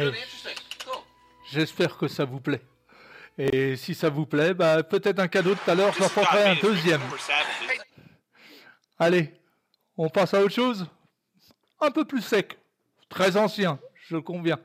Hey. 0.00 0.12
Cool. 0.84 0.94
J'espère 1.52 1.96
que 1.96 2.08
ça 2.08 2.24
vous 2.24 2.40
plaît. 2.40 2.62
Et 3.38 3.76
si 3.76 3.94
ça 3.94 4.08
vous 4.08 4.26
plaît, 4.26 4.54
bah, 4.54 4.82
peut-être 4.82 5.18
un 5.18 5.28
cadeau 5.28 5.54
tout 5.54 5.70
à 5.70 5.74
l'heure, 5.74 5.94
j'en 5.98 6.08
ferai 6.08 6.44
un 6.44 6.54
deuxième. 6.56 7.00
Allez, 8.98 9.32
on 9.96 10.08
passe 10.08 10.34
à 10.34 10.40
autre 10.40 10.54
chose 10.54 10.86
Un 11.80 11.90
peu 11.90 12.04
plus 12.04 12.22
sec. 12.22 12.58
Très 13.08 13.36
ancien, 13.36 13.78
je 14.08 14.16
conviens. 14.16 14.58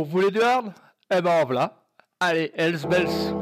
Vous 0.00 0.06
voulez 0.06 0.30
du 0.30 0.40
hard 0.40 0.72
Eh 1.14 1.20
ben 1.20 1.42
en 1.42 1.44
voilà. 1.44 1.74
Allez, 2.20 2.50
Hells 2.54 2.86
Bells. 2.88 3.39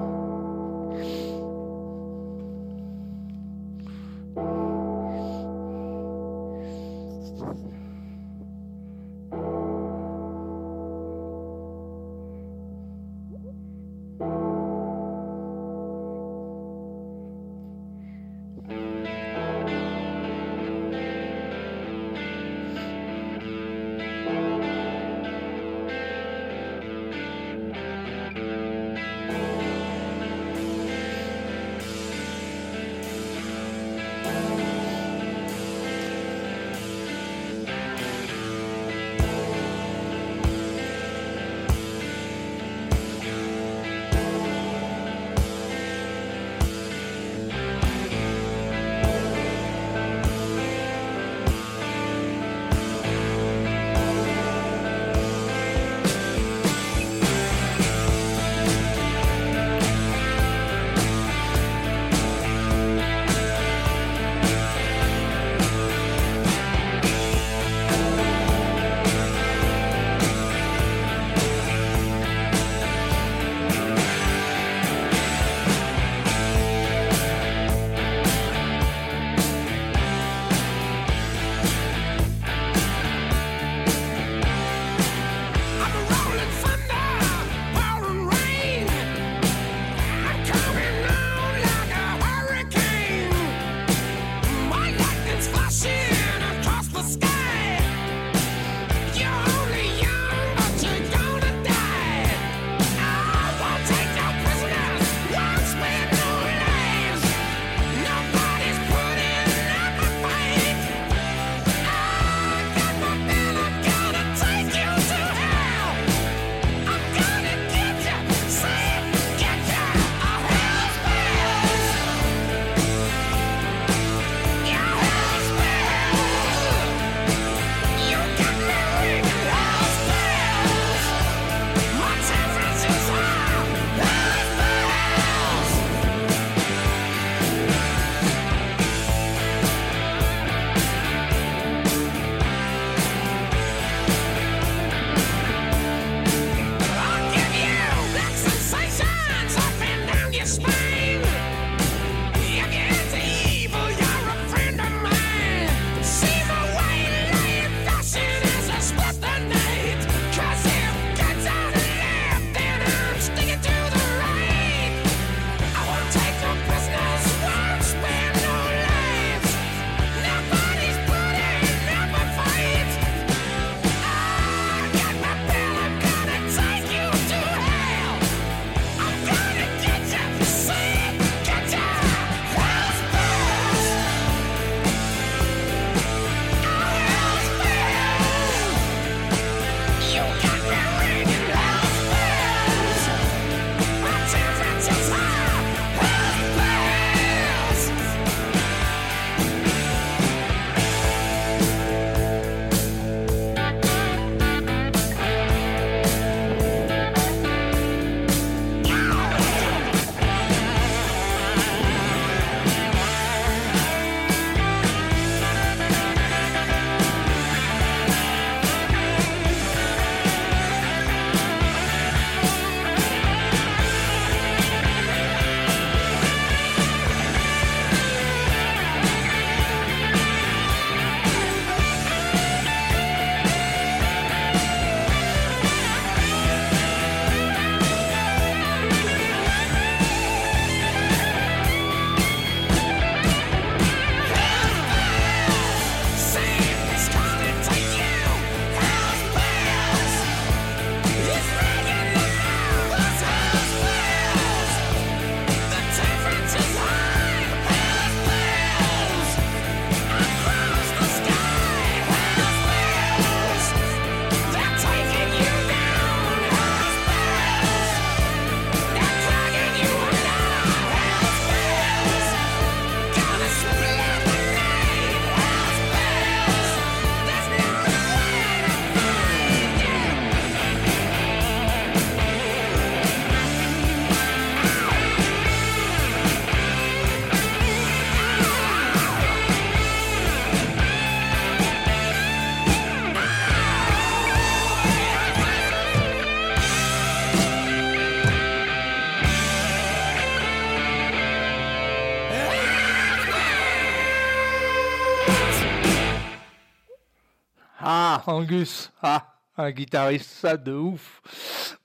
Angus. 308.28 308.92
Ah, 309.02 309.34
un 309.56 309.70
guitariste, 309.70 310.30
ça 310.30 310.56
de 310.56 310.72
ouf. 310.72 311.22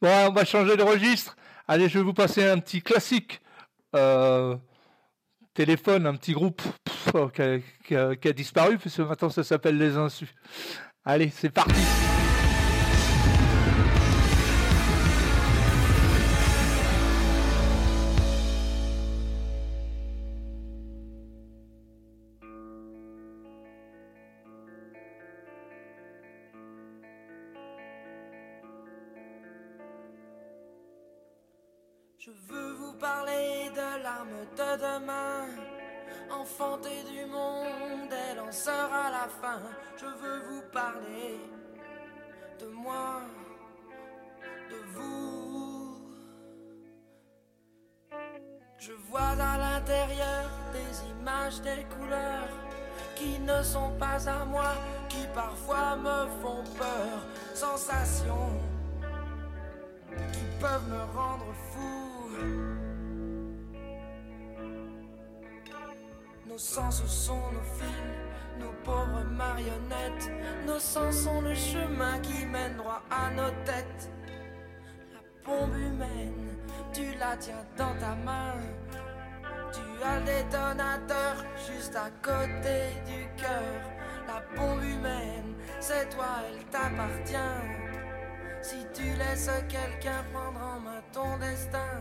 Bon, 0.01 0.09
on 0.27 0.33
va 0.33 0.43
changer 0.43 0.75
de 0.75 0.83
registre. 0.83 1.35
Allez, 1.67 1.87
je 1.87 1.99
vais 1.99 2.03
vous 2.03 2.13
passer 2.13 2.45
un 2.45 2.59
petit 2.59 2.81
classique. 2.81 3.41
Euh, 3.95 4.57
téléphone, 5.53 6.05
un 6.05 6.15
petit 6.15 6.33
groupe 6.33 6.61
oh, 7.13 7.29
qui, 7.29 7.41
a, 7.41 7.59
qui 7.59 7.95
qui 8.19 8.27
a 8.27 8.33
disparu, 8.33 8.77
puisque 8.77 8.99
maintenant 8.99 9.29
ça 9.29 9.43
s'appelle 9.43 9.77
Les 9.77 9.95
Insus. 9.95 10.33
Allez, 11.05 11.31
c'est 11.33 11.49
parti. 11.49 11.81
De 33.73 34.03
l'arme 34.03 34.39
de 34.55 34.71
demain, 34.77 35.47
enfanter 36.29 37.03
du 37.11 37.25
monde 37.25 38.11
et 38.11 38.35
lanceur 38.35 38.89
à 38.93 39.09
la 39.09 39.27
fin. 39.41 39.61
Je 39.97 40.05
veux 40.05 40.39
vous 40.49 40.61
parler 40.71 41.39
de 42.59 42.67
moi, 42.67 43.21
de 44.69 44.79
vous. 44.93 45.97
Je 48.77 48.91
vois 49.09 49.35
à 49.51 49.57
l'intérieur 49.57 50.49
des 50.71 51.09
images, 51.11 51.61
des 51.61 51.83
couleurs 51.95 52.49
qui 53.15 53.39
ne 53.39 53.63
sont 53.63 53.91
pas 53.97 54.29
à 54.29 54.45
moi, 54.45 54.73
qui 55.09 55.25
parfois 55.33 55.95
me 55.95 56.27
font 56.41 56.63
peur. 56.77 57.25
Sensations 57.53 58.59
qui 60.31 60.45
peuvent 60.59 60.89
me 60.89 61.17
rendre 61.17 61.53
fou. 61.71 62.72
Nos 66.53 66.59
sens 66.59 67.03
sont 67.07 67.51
nos 67.51 67.63
fils, 67.79 68.59
nos 68.59 68.71
pauvres 68.83 69.23
marionnettes? 69.23 70.29
Nos 70.67 70.77
sens 70.77 71.23
sont 71.23 71.41
le 71.41 71.55
chemin 71.55 72.19
qui 72.19 72.45
mène 72.45 72.77
droit 72.77 73.01
à 73.09 73.31
nos 73.31 73.49
têtes. 73.65 74.11
La 75.11 75.19
bombe 75.47 75.75
humaine, 75.75 76.55
tu 76.93 77.15
la 77.17 77.35
tiens 77.37 77.65
dans 77.75 77.95
ta 77.97 78.13
main. 78.23 78.53
Tu 79.71 79.81
as 80.05 80.19
le 80.19 80.25
détonateur 80.25 81.43
juste 81.67 81.95
à 81.95 82.11
côté 82.21 83.01
du 83.07 83.27
cœur. 83.41 83.81
La 84.27 84.43
bombe 84.55 84.83
humaine, 84.83 85.55
c'est 85.79 86.07
toi, 86.11 86.43
elle 86.47 86.63
t'appartient. 86.65 87.63
Si 88.61 88.85
tu 88.93 89.11
laisses 89.17 89.49
quelqu'un 89.67 90.23
prendre 90.31 90.61
en 90.63 90.79
main 90.81 91.01
ton 91.11 91.35
destin, 91.39 91.99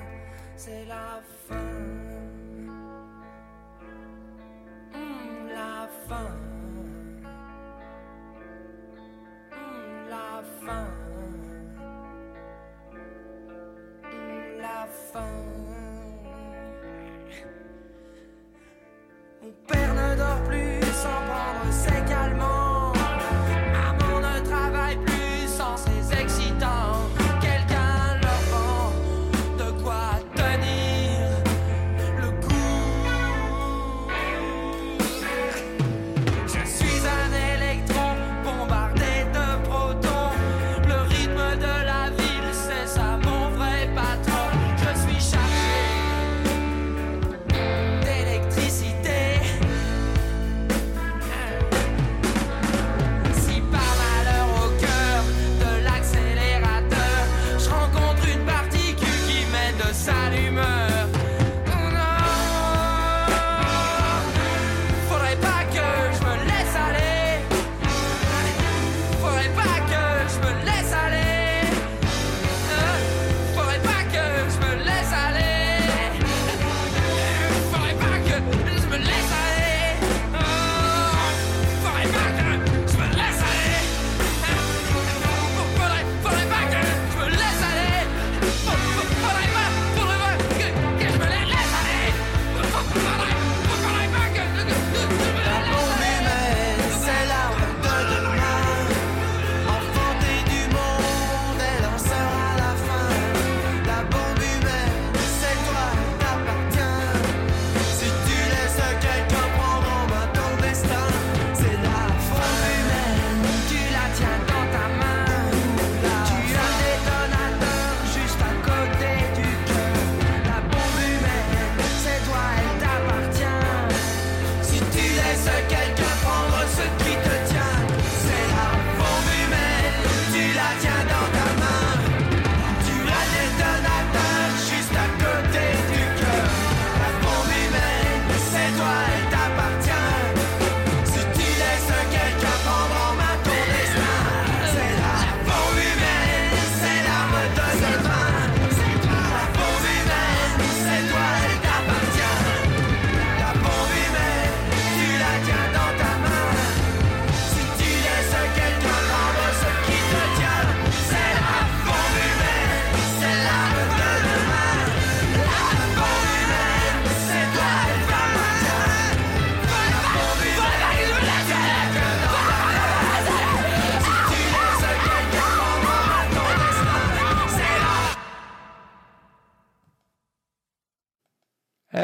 c'est 0.57 0.85
la 0.85 1.23
fin. 1.49 2.22
Fin. 6.13 6.31
Hmm, 9.51 10.11
la 10.11 10.43
fin. 10.61 10.87
Hmm, 14.03 14.61
la 14.61 14.87
fin. 15.13 15.52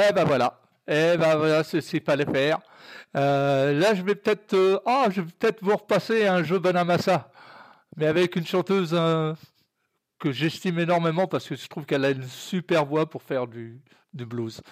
Eh 0.08 0.12
ben 0.12 0.24
voilà. 0.24 0.60
Eh 0.86 1.16
ben 1.18 1.36
voilà, 1.36 1.62
c'est 1.64 1.82
ce 1.82 1.98
fallait 2.00 2.24
faire. 2.24 2.60
Euh, 3.16 3.78
là, 3.78 3.94
je 3.94 4.02
vais 4.02 4.14
peut-être, 4.14 4.54
euh, 4.54 4.78
ah, 4.86 5.08
je 5.10 5.20
vais 5.20 5.32
peut-être 5.38 5.62
vous 5.62 5.76
repasser 5.76 6.26
un 6.26 6.42
jeu 6.42 6.58
Bonamassa, 6.58 7.30
mais 7.96 8.06
avec 8.06 8.36
une 8.36 8.46
chanteuse 8.46 8.90
euh, 8.94 9.34
que 10.18 10.32
j'estime 10.32 10.78
énormément 10.78 11.26
parce 11.26 11.46
que 11.46 11.56
je 11.56 11.66
trouve 11.68 11.84
qu'elle 11.84 12.04
a 12.04 12.10
une 12.10 12.24
super 12.24 12.86
voix 12.86 13.08
pour 13.08 13.22
faire 13.22 13.46
du, 13.46 13.82
du 14.14 14.24
blues. 14.24 14.62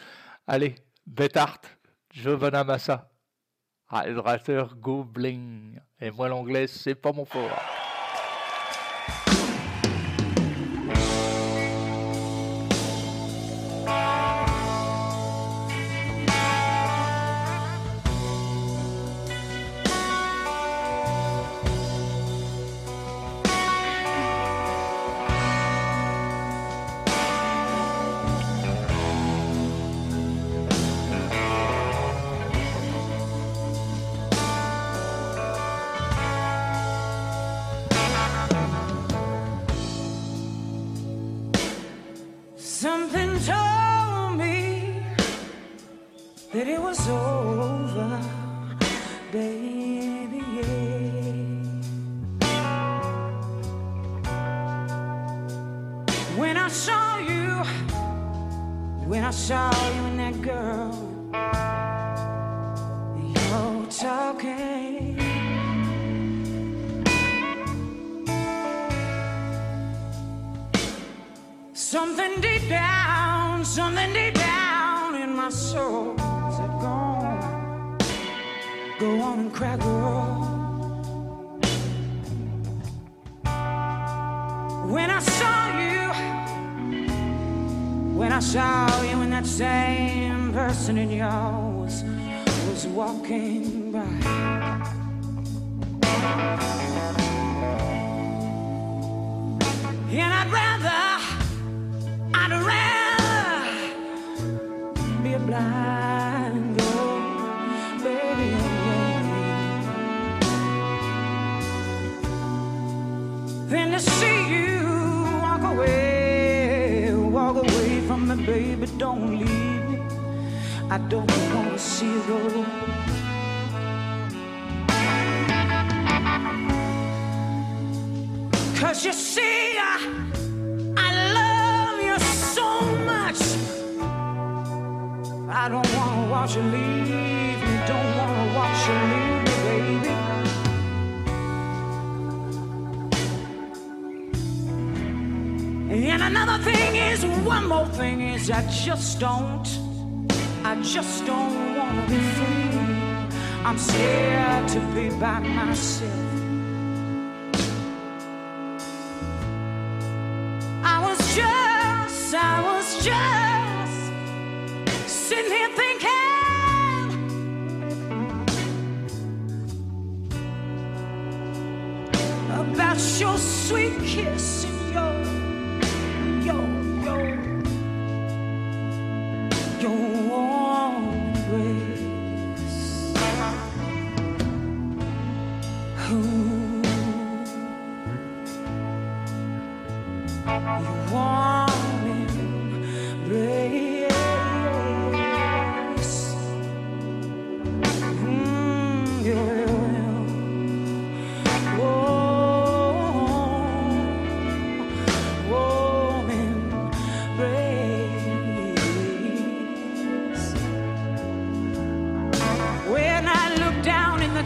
Allez, 0.46 0.74
Beth 1.06 1.36
Hart, 1.36 1.66
jeu 2.12 2.36
Bonamassa. 2.36 3.10
Hydrateur 3.92 4.76
Et 6.00 6.10
moi, 6.10 6.28
l'anglais, 6.28 6.66
c'est 6.66 6.94
pas 6.94 7.12
mon 7.12 7.24
fort. 7.24 7.75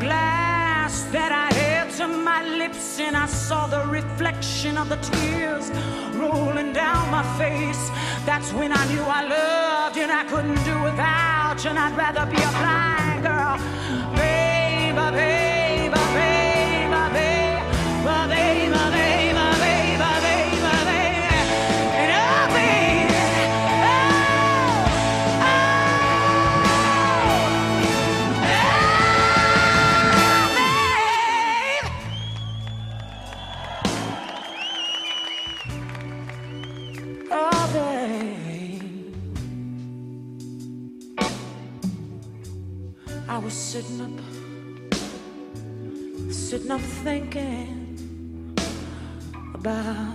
glass 0.01 1.03
that 1.13 1.31
I 1.31 1.53
held 1.55 1.91
to 1.99 2.09
my 2.09 2.43
lips, 2.45 2.99
and 2.99 3.17
I 3.17 3.27
saw 3.27 3.67
the 3.67 3.85
reflection 3.87 4.79
of 4.79 4.89
the 4.89 4.97
tears 4.97 5.71
rolling 6.15 6.73
down 6.73 7.11
my 7.11 7.25
face. 7.39 7.91
That's 8.25 8.53
when 8.53 8.73
I 8.73 8.83
knew 8.91 9.03
I 9.03 9.23
loved, 9.37 9.97
you, 9.97 10.03
and 10.03 10.13
I 10.13 10.25
couldn't 10.25 10.63
do 10.65 10.77
without, 10.83 11.65
and 11.67 11.79
I'd 11.79 11.97
rather 11.97 12.25
be 12.27 12.41
a 12.51 12.53
blind 12.61 13.23
girl, 13.29 13.57
baby, 14.17 15.17
baby. 15.17 15.70
enough 46.71 47.03
thinking 47.03 48.57
about. 49.55 50.10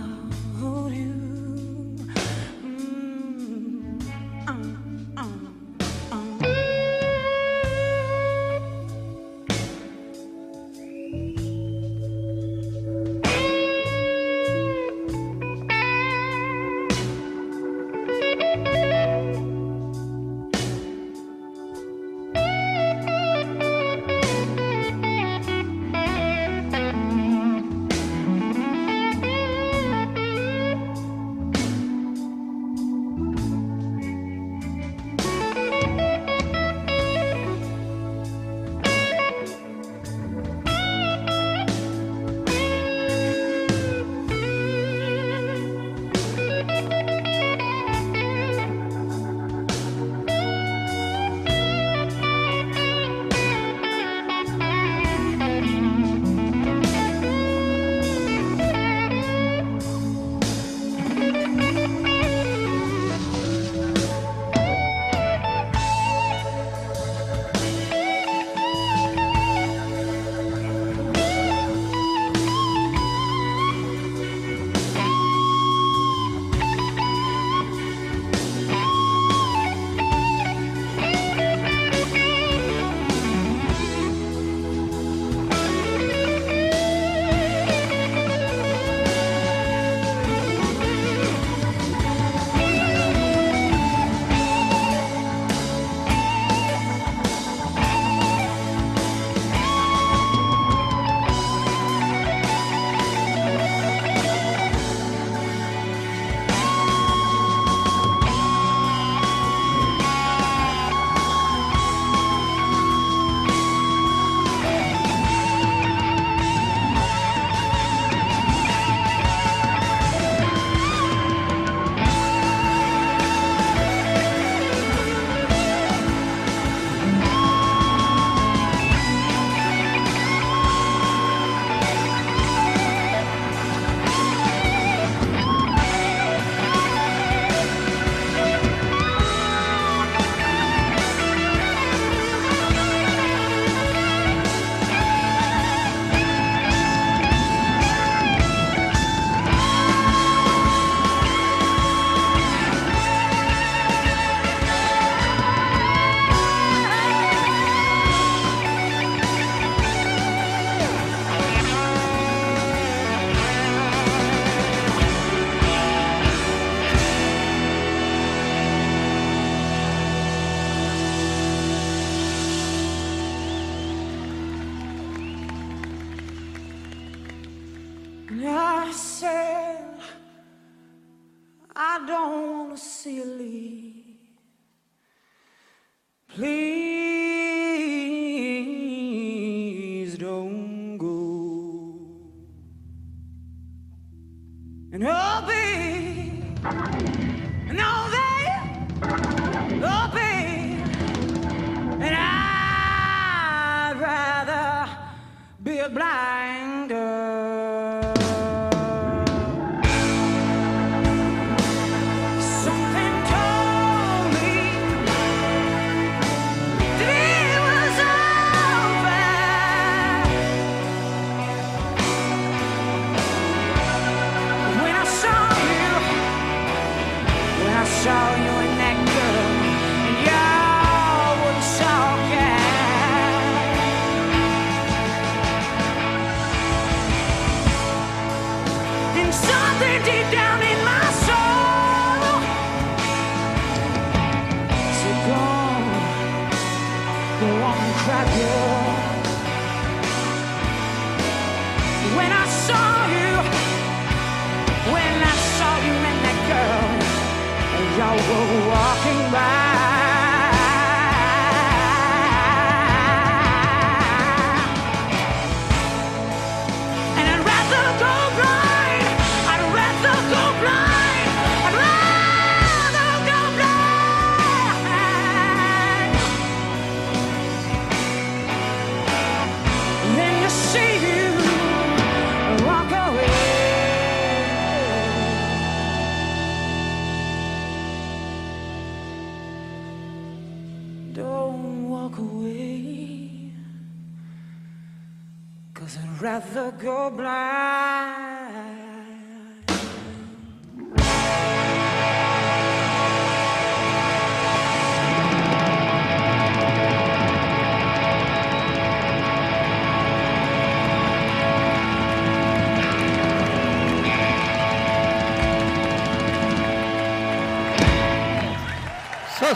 Ça, 296.86 296.92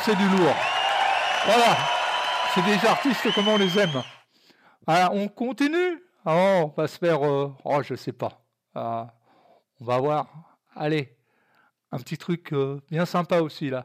c'est 0.04 0.16
du 0.16 0.24
lourd. 0.24 0.56
Voilà. 1.46 1.78
C'est 2.52 2.64
des 2.64 2.84
artistes 2.84 3.32
comme 3.32 3.46
on 3.46 3.56
les 3.56 3.78
aime. 3.78 4.02
Alors, 4.84 5.14
on 5.14 5.28
continue 5.28 5.99
ah, 6.32 6.62
on 6.64 6.68
va 6.68 6.86
se 6.86 6.96
faire, 6.96 7.24
euh, 7.26 7.52
oh, 7.64 7.82
je 7.82 7.96
sais 7.96 8.12
pas. 8.12 8.40
Ah, 8.72 9.12
on 9.80 9.84
va 9.84 9.98
voir. 9.98 10.28
Allez, 10.76 11.16
un 11.90 11.98
petit 11.98 12.16
truc 12.18 12.52
euh, 12.52 12.80
bien 12.88 13.04
sympa 13.04 13.40
aussi 13.40 13.68
là. 13.68 13.84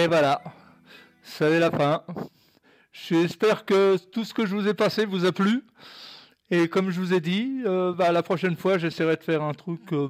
Et 0.00 0.06
voilà, 0.06 0.40
c'est 1.22 1.58
la 1.58 1.70
fin. 1.70 2.02
J'espère 2.92 3.64
que 3.64 3.96
tout 3.98 4.24
ce 4.24 4.32
que 4.32 4.46
je 4.46 4.54
vous 4.56 4.66
ai 4.66 4.74
passé 4.74 5.04
vous 5.04 5.26
a 5.26 5.32
plu. 5.32 5.64
Et 6.50 6.68
comme 6.68 6.90
je 6.90 6.98
vous 7.00 7.12
ai 7.12 7.20
dit, 7.20 7.62
euh, 7.66 7.92
bah, 7.92 8.10
la 8.10 8.22
prochaine 8.22 8.56
fois, 8.56 8.78
j'essaierai 8.78 9.16
de 9.16 9.22
faire 9.22 9.42
un 9.42 9.52
truc 9.52 9.92
euh, 9.92 10.08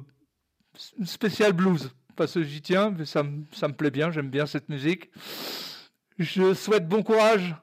spécial 1.03 1.53
blues. 1.53 1.91
Parce 2.15 2.33
que 2.33 2.43
j'y 2.43 2.61
tiens, 2.61 2.91
mais 2.97 3.05
ça, 3.05 3.23
me- 3.23 3.43
ça 3.51 3.67
me 3.67 3.73
plaît 3.73 3.91
bien, 3.91 4.11
j'aime 4.11 4.29
bien 4.29 4.45
cette 4.45 4.69
musique. 4.69 5.09
Je 6.17 6.53
souhaite 6.53 6.87
bon 6.87 7.03
courage 7.03 7.55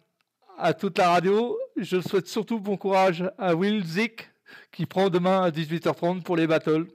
à 0.59 0.75
toute 0.75 0.99
la 0.99 1.11
radio. 1.11 1.59
Je 1.77 2.01
souhaite 2.01 2.27
surtout 2.29 2.61
bon 2.61 2.77
courage 2.77 3.25
à 3.39 3.55
Will 3.55 3.85
Zick, 3.85 4.29
qui 4.73 4.85
prend 4.87 5.09
demain 5.09 5.43
à 5.43 5.51
18h30 5.51 6.23
pour 6.23 6.37
les 6.37 6.47
battles, 6.47 6.87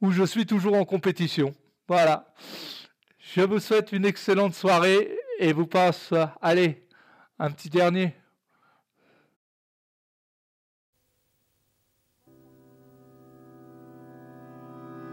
où 0.00 0.10
je 0.12 0.22
suis 0.24 0.46
toujours 0.46 0.74
en 0.76 0.84
compétition. 0.84 1.52
Voilà. 1.88 2.32
Je 3.36 3.42
vous 3.42 3.60
souhaite 3.60 3.92
une 3.92 4.06
excellente 4.06 4.54
soirée 4.54 5.14
et 5.38 5.52
vous 5.52 5.66
passe, 5.66 6.14
allez, 6.40 6.88
un 7.38 7.50
petit 7.50 7.68
dernier. 7.68 8.16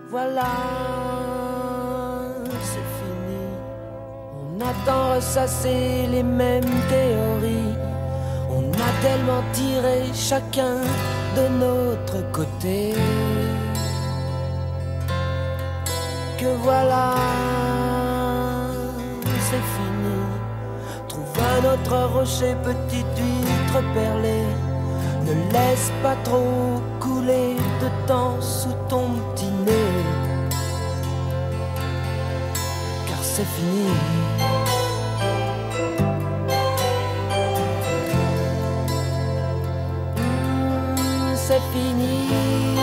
Voilà, 0.07 0.47
c'est 2.61 2.87
fini. 2.95 3.43
On 4.31 4.61
a 4.61 4.73
tant 4.85 5.15
ressassé 5.15 6.07
les 6.09 6.23
mêmes 6.23 6.63
théories. 6.87 7.75
On 8.49 8.71
a 8.71 9.01
tellement 9.01 9.43
tiré 9.51 10.03
chacun 10.13 10.77
de 11.35 11.49
notre 11.59 12.31
côté. 12.31 12.93
Que 16.39 16.55
voilà, 16.63 17.15
c'est 19.53 19.67
fini. 19.77 20.19
Trouve 21.07 21.37
un 21.53 21.73
autre 21.73 22.13
rocher, 22.13 22.55
petite 22.63 23.17
huître 23.17 23.83
perlée. 23.93 24.47
Ne 25.25 25.33
laisse 25.53 25.91
pas 26.01 26.15
trop 26.23 26.81
couler 26.99 27.55
de 27.81 28.07
temps 28.07 28.39
sous 28.41 28.75
ton 28.89 29.05
petit 29.35 29.51
nez. 29.65 30.03
Car 33.07 33.21
c'est 33.21 33.49
fini. 33.57 33.87
Hmm, 40.17 41.35
C'est 41.35 41.63
fini. 41.73 42.82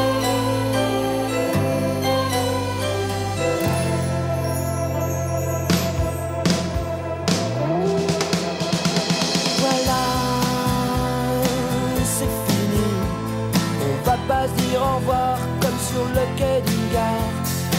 Sur 15.91 16.05
le 16.19 16.25
quai 16.39 16.57
d'une 16.67 16.89
gare. 16.93 17.31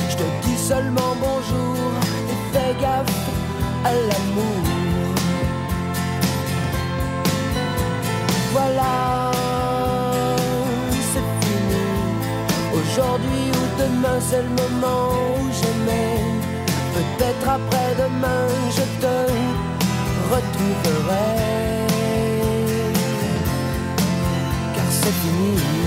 Je 0.09 0.15
te 0.17 0.27
dis 0.43 0.57
seulement 0.57 1.13
bonjour 1.19 1.77
et 2.31 2.37
fais 2.51 2.73
gaffe 2.81 3.19
à 3.85 3.91
l'amour. 4.09 4.63
Voilà, 8.55 9.31
c'est 11.11 11.27
fini. 11.43 11.85
Aujourd'hui 12.79 13.43
ou 13.59 13.63
demain, 13.83 14.19
c'est 14.29 14.43
le 14.49 14.53
moment 14.61 15.03
où 15.39 15.43
j'aimais. 15.59 16.17
Peut-être 16.95 17.47
après-demain, 17.57 18.45
je 18.77 18.85
te 19.03 19.15
retrouverai. 20.33 21.31
Car 24.75 24.89
c'est 24.99 25.15
fini. 25.23 25.80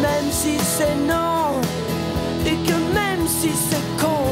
Même 0.00 0.30
si 0.30 0.58
c'est 0.58 0.96
non, 1.06 1.60
et 2.46 2.56
que 2.66 2.76
même 2.94 3.26
si 3.26 3.50
c'est 3.68 3.86
con, 4.02 4.22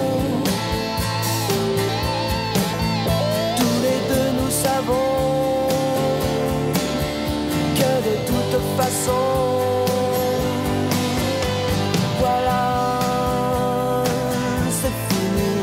tous 3.56 3.76
les 3.86 3.98
deux 4.10 4.30
nous 4.40 4.50
savons 4.50 5.68
que 7.78 7.92
de 8.08 8.16
toute 8.30 8.58
façon, 8.76 9.26
voilà, 12.20 14.04
c'est 14.70 14.96
fini. 15.08 15.54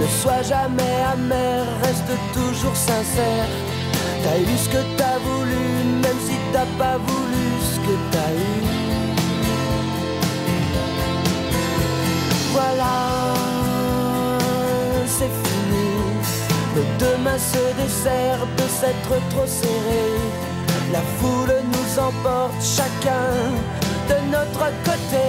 Ne 0.00 0.06
sois 0.22 0.42
jamais 0.42 0.96
amer, 1.12 1.64
reste 1.82 2.12
toujours 2.32 2.76
sincère. 2.76 3.48
T'as 4.22 4.38
eu 4.38 4.56
ce 4.56 4.68
que 4.68 4.82
t'as 4.96 5.18
voulu, 5.18 5.64
même 6.02 6.20
si 6.26 6.36
t'as 6.52 6.68
pas 6.78 6.98
voulu 6.98 7.46
ce 7.72 7.76
que 7.80 7.94
t'as 8.12 8.32
eu. 8.32 8.65
C'est 15.06 15.32
fini. 15.44 15.88
Nos 16.74 16.98
deux 16.98 17.16
mains 17.24 17.38
se 17.38 17.82
desserrent 17.82 18.46
de 18.56 18.66
s'être 18.78 19.28
trop 19.30 19.46
serrées. 19.46 20.20
La 20.92 21.00
foule 21.18 21.54
nous 21.72 21.98
emporte 21.98 22.62
chacun 22.62 23.30
de 24.10 24.30
notre 24.30 24.66
côté. 24.84 25.26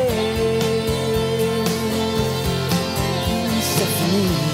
C'est 3.61 3.91
fini. 3.97 4.46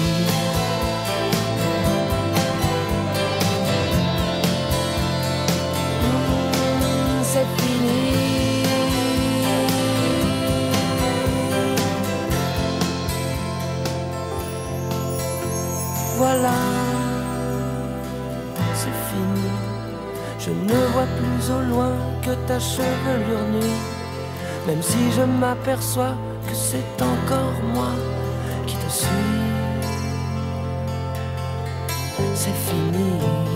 Plus 21.06 21.50
au 21.50 21.60
loin 21.72 21.92
que 22.22 22.30
ta 22.46 22.58
chevelure 22.58 23.46
nue, 23.52 23.78
même 24.66 24.82
si 24.82 25.12
je 25.16 25.22
m'aperçois 25.22 26.14
que 26.46 26.54
c'est 26.54 27.02
encore 27.02 27.58
moi 27.74 27.92
qui 28.66 28.76
te 28.76 28.90
suis. 28.90 29.44
C'est 32.34 32.58
fini. 32.66 33.53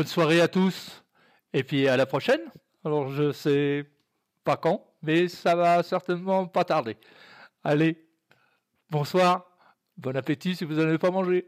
Bonne 0.00 0.06
soirée 0.06 0.40
à 0.40 0.48
tous. 0.48 1.04
Et 1.52 1.62
puis 1.62 1.86
à 1.86 1.94
la 1.94 2.06
prochaine. 2.06 2.40
Alors 2.86 3.10
je 3.10 3.32
sais 3.32 3.84
pas 4.44 4.56
quand, 4.56 4.82
mais 5.02 5.28
ça 5.28 5.54
va 5.54 5.82
certainement 5.82 6.46
pas 6.46 6.64
tarder. 6.64 6.96
Allez, 7.62 8.08
bonsoir, 8.88 9.44
bon 9.98 10.16
appétit 10.16 10.56
si 10.56 10.64
vous 10.64 10.76
n'en 10.76 10.84
avez 10.84 10.96
pas 10.96 11.10
mangé. 11.10 11.46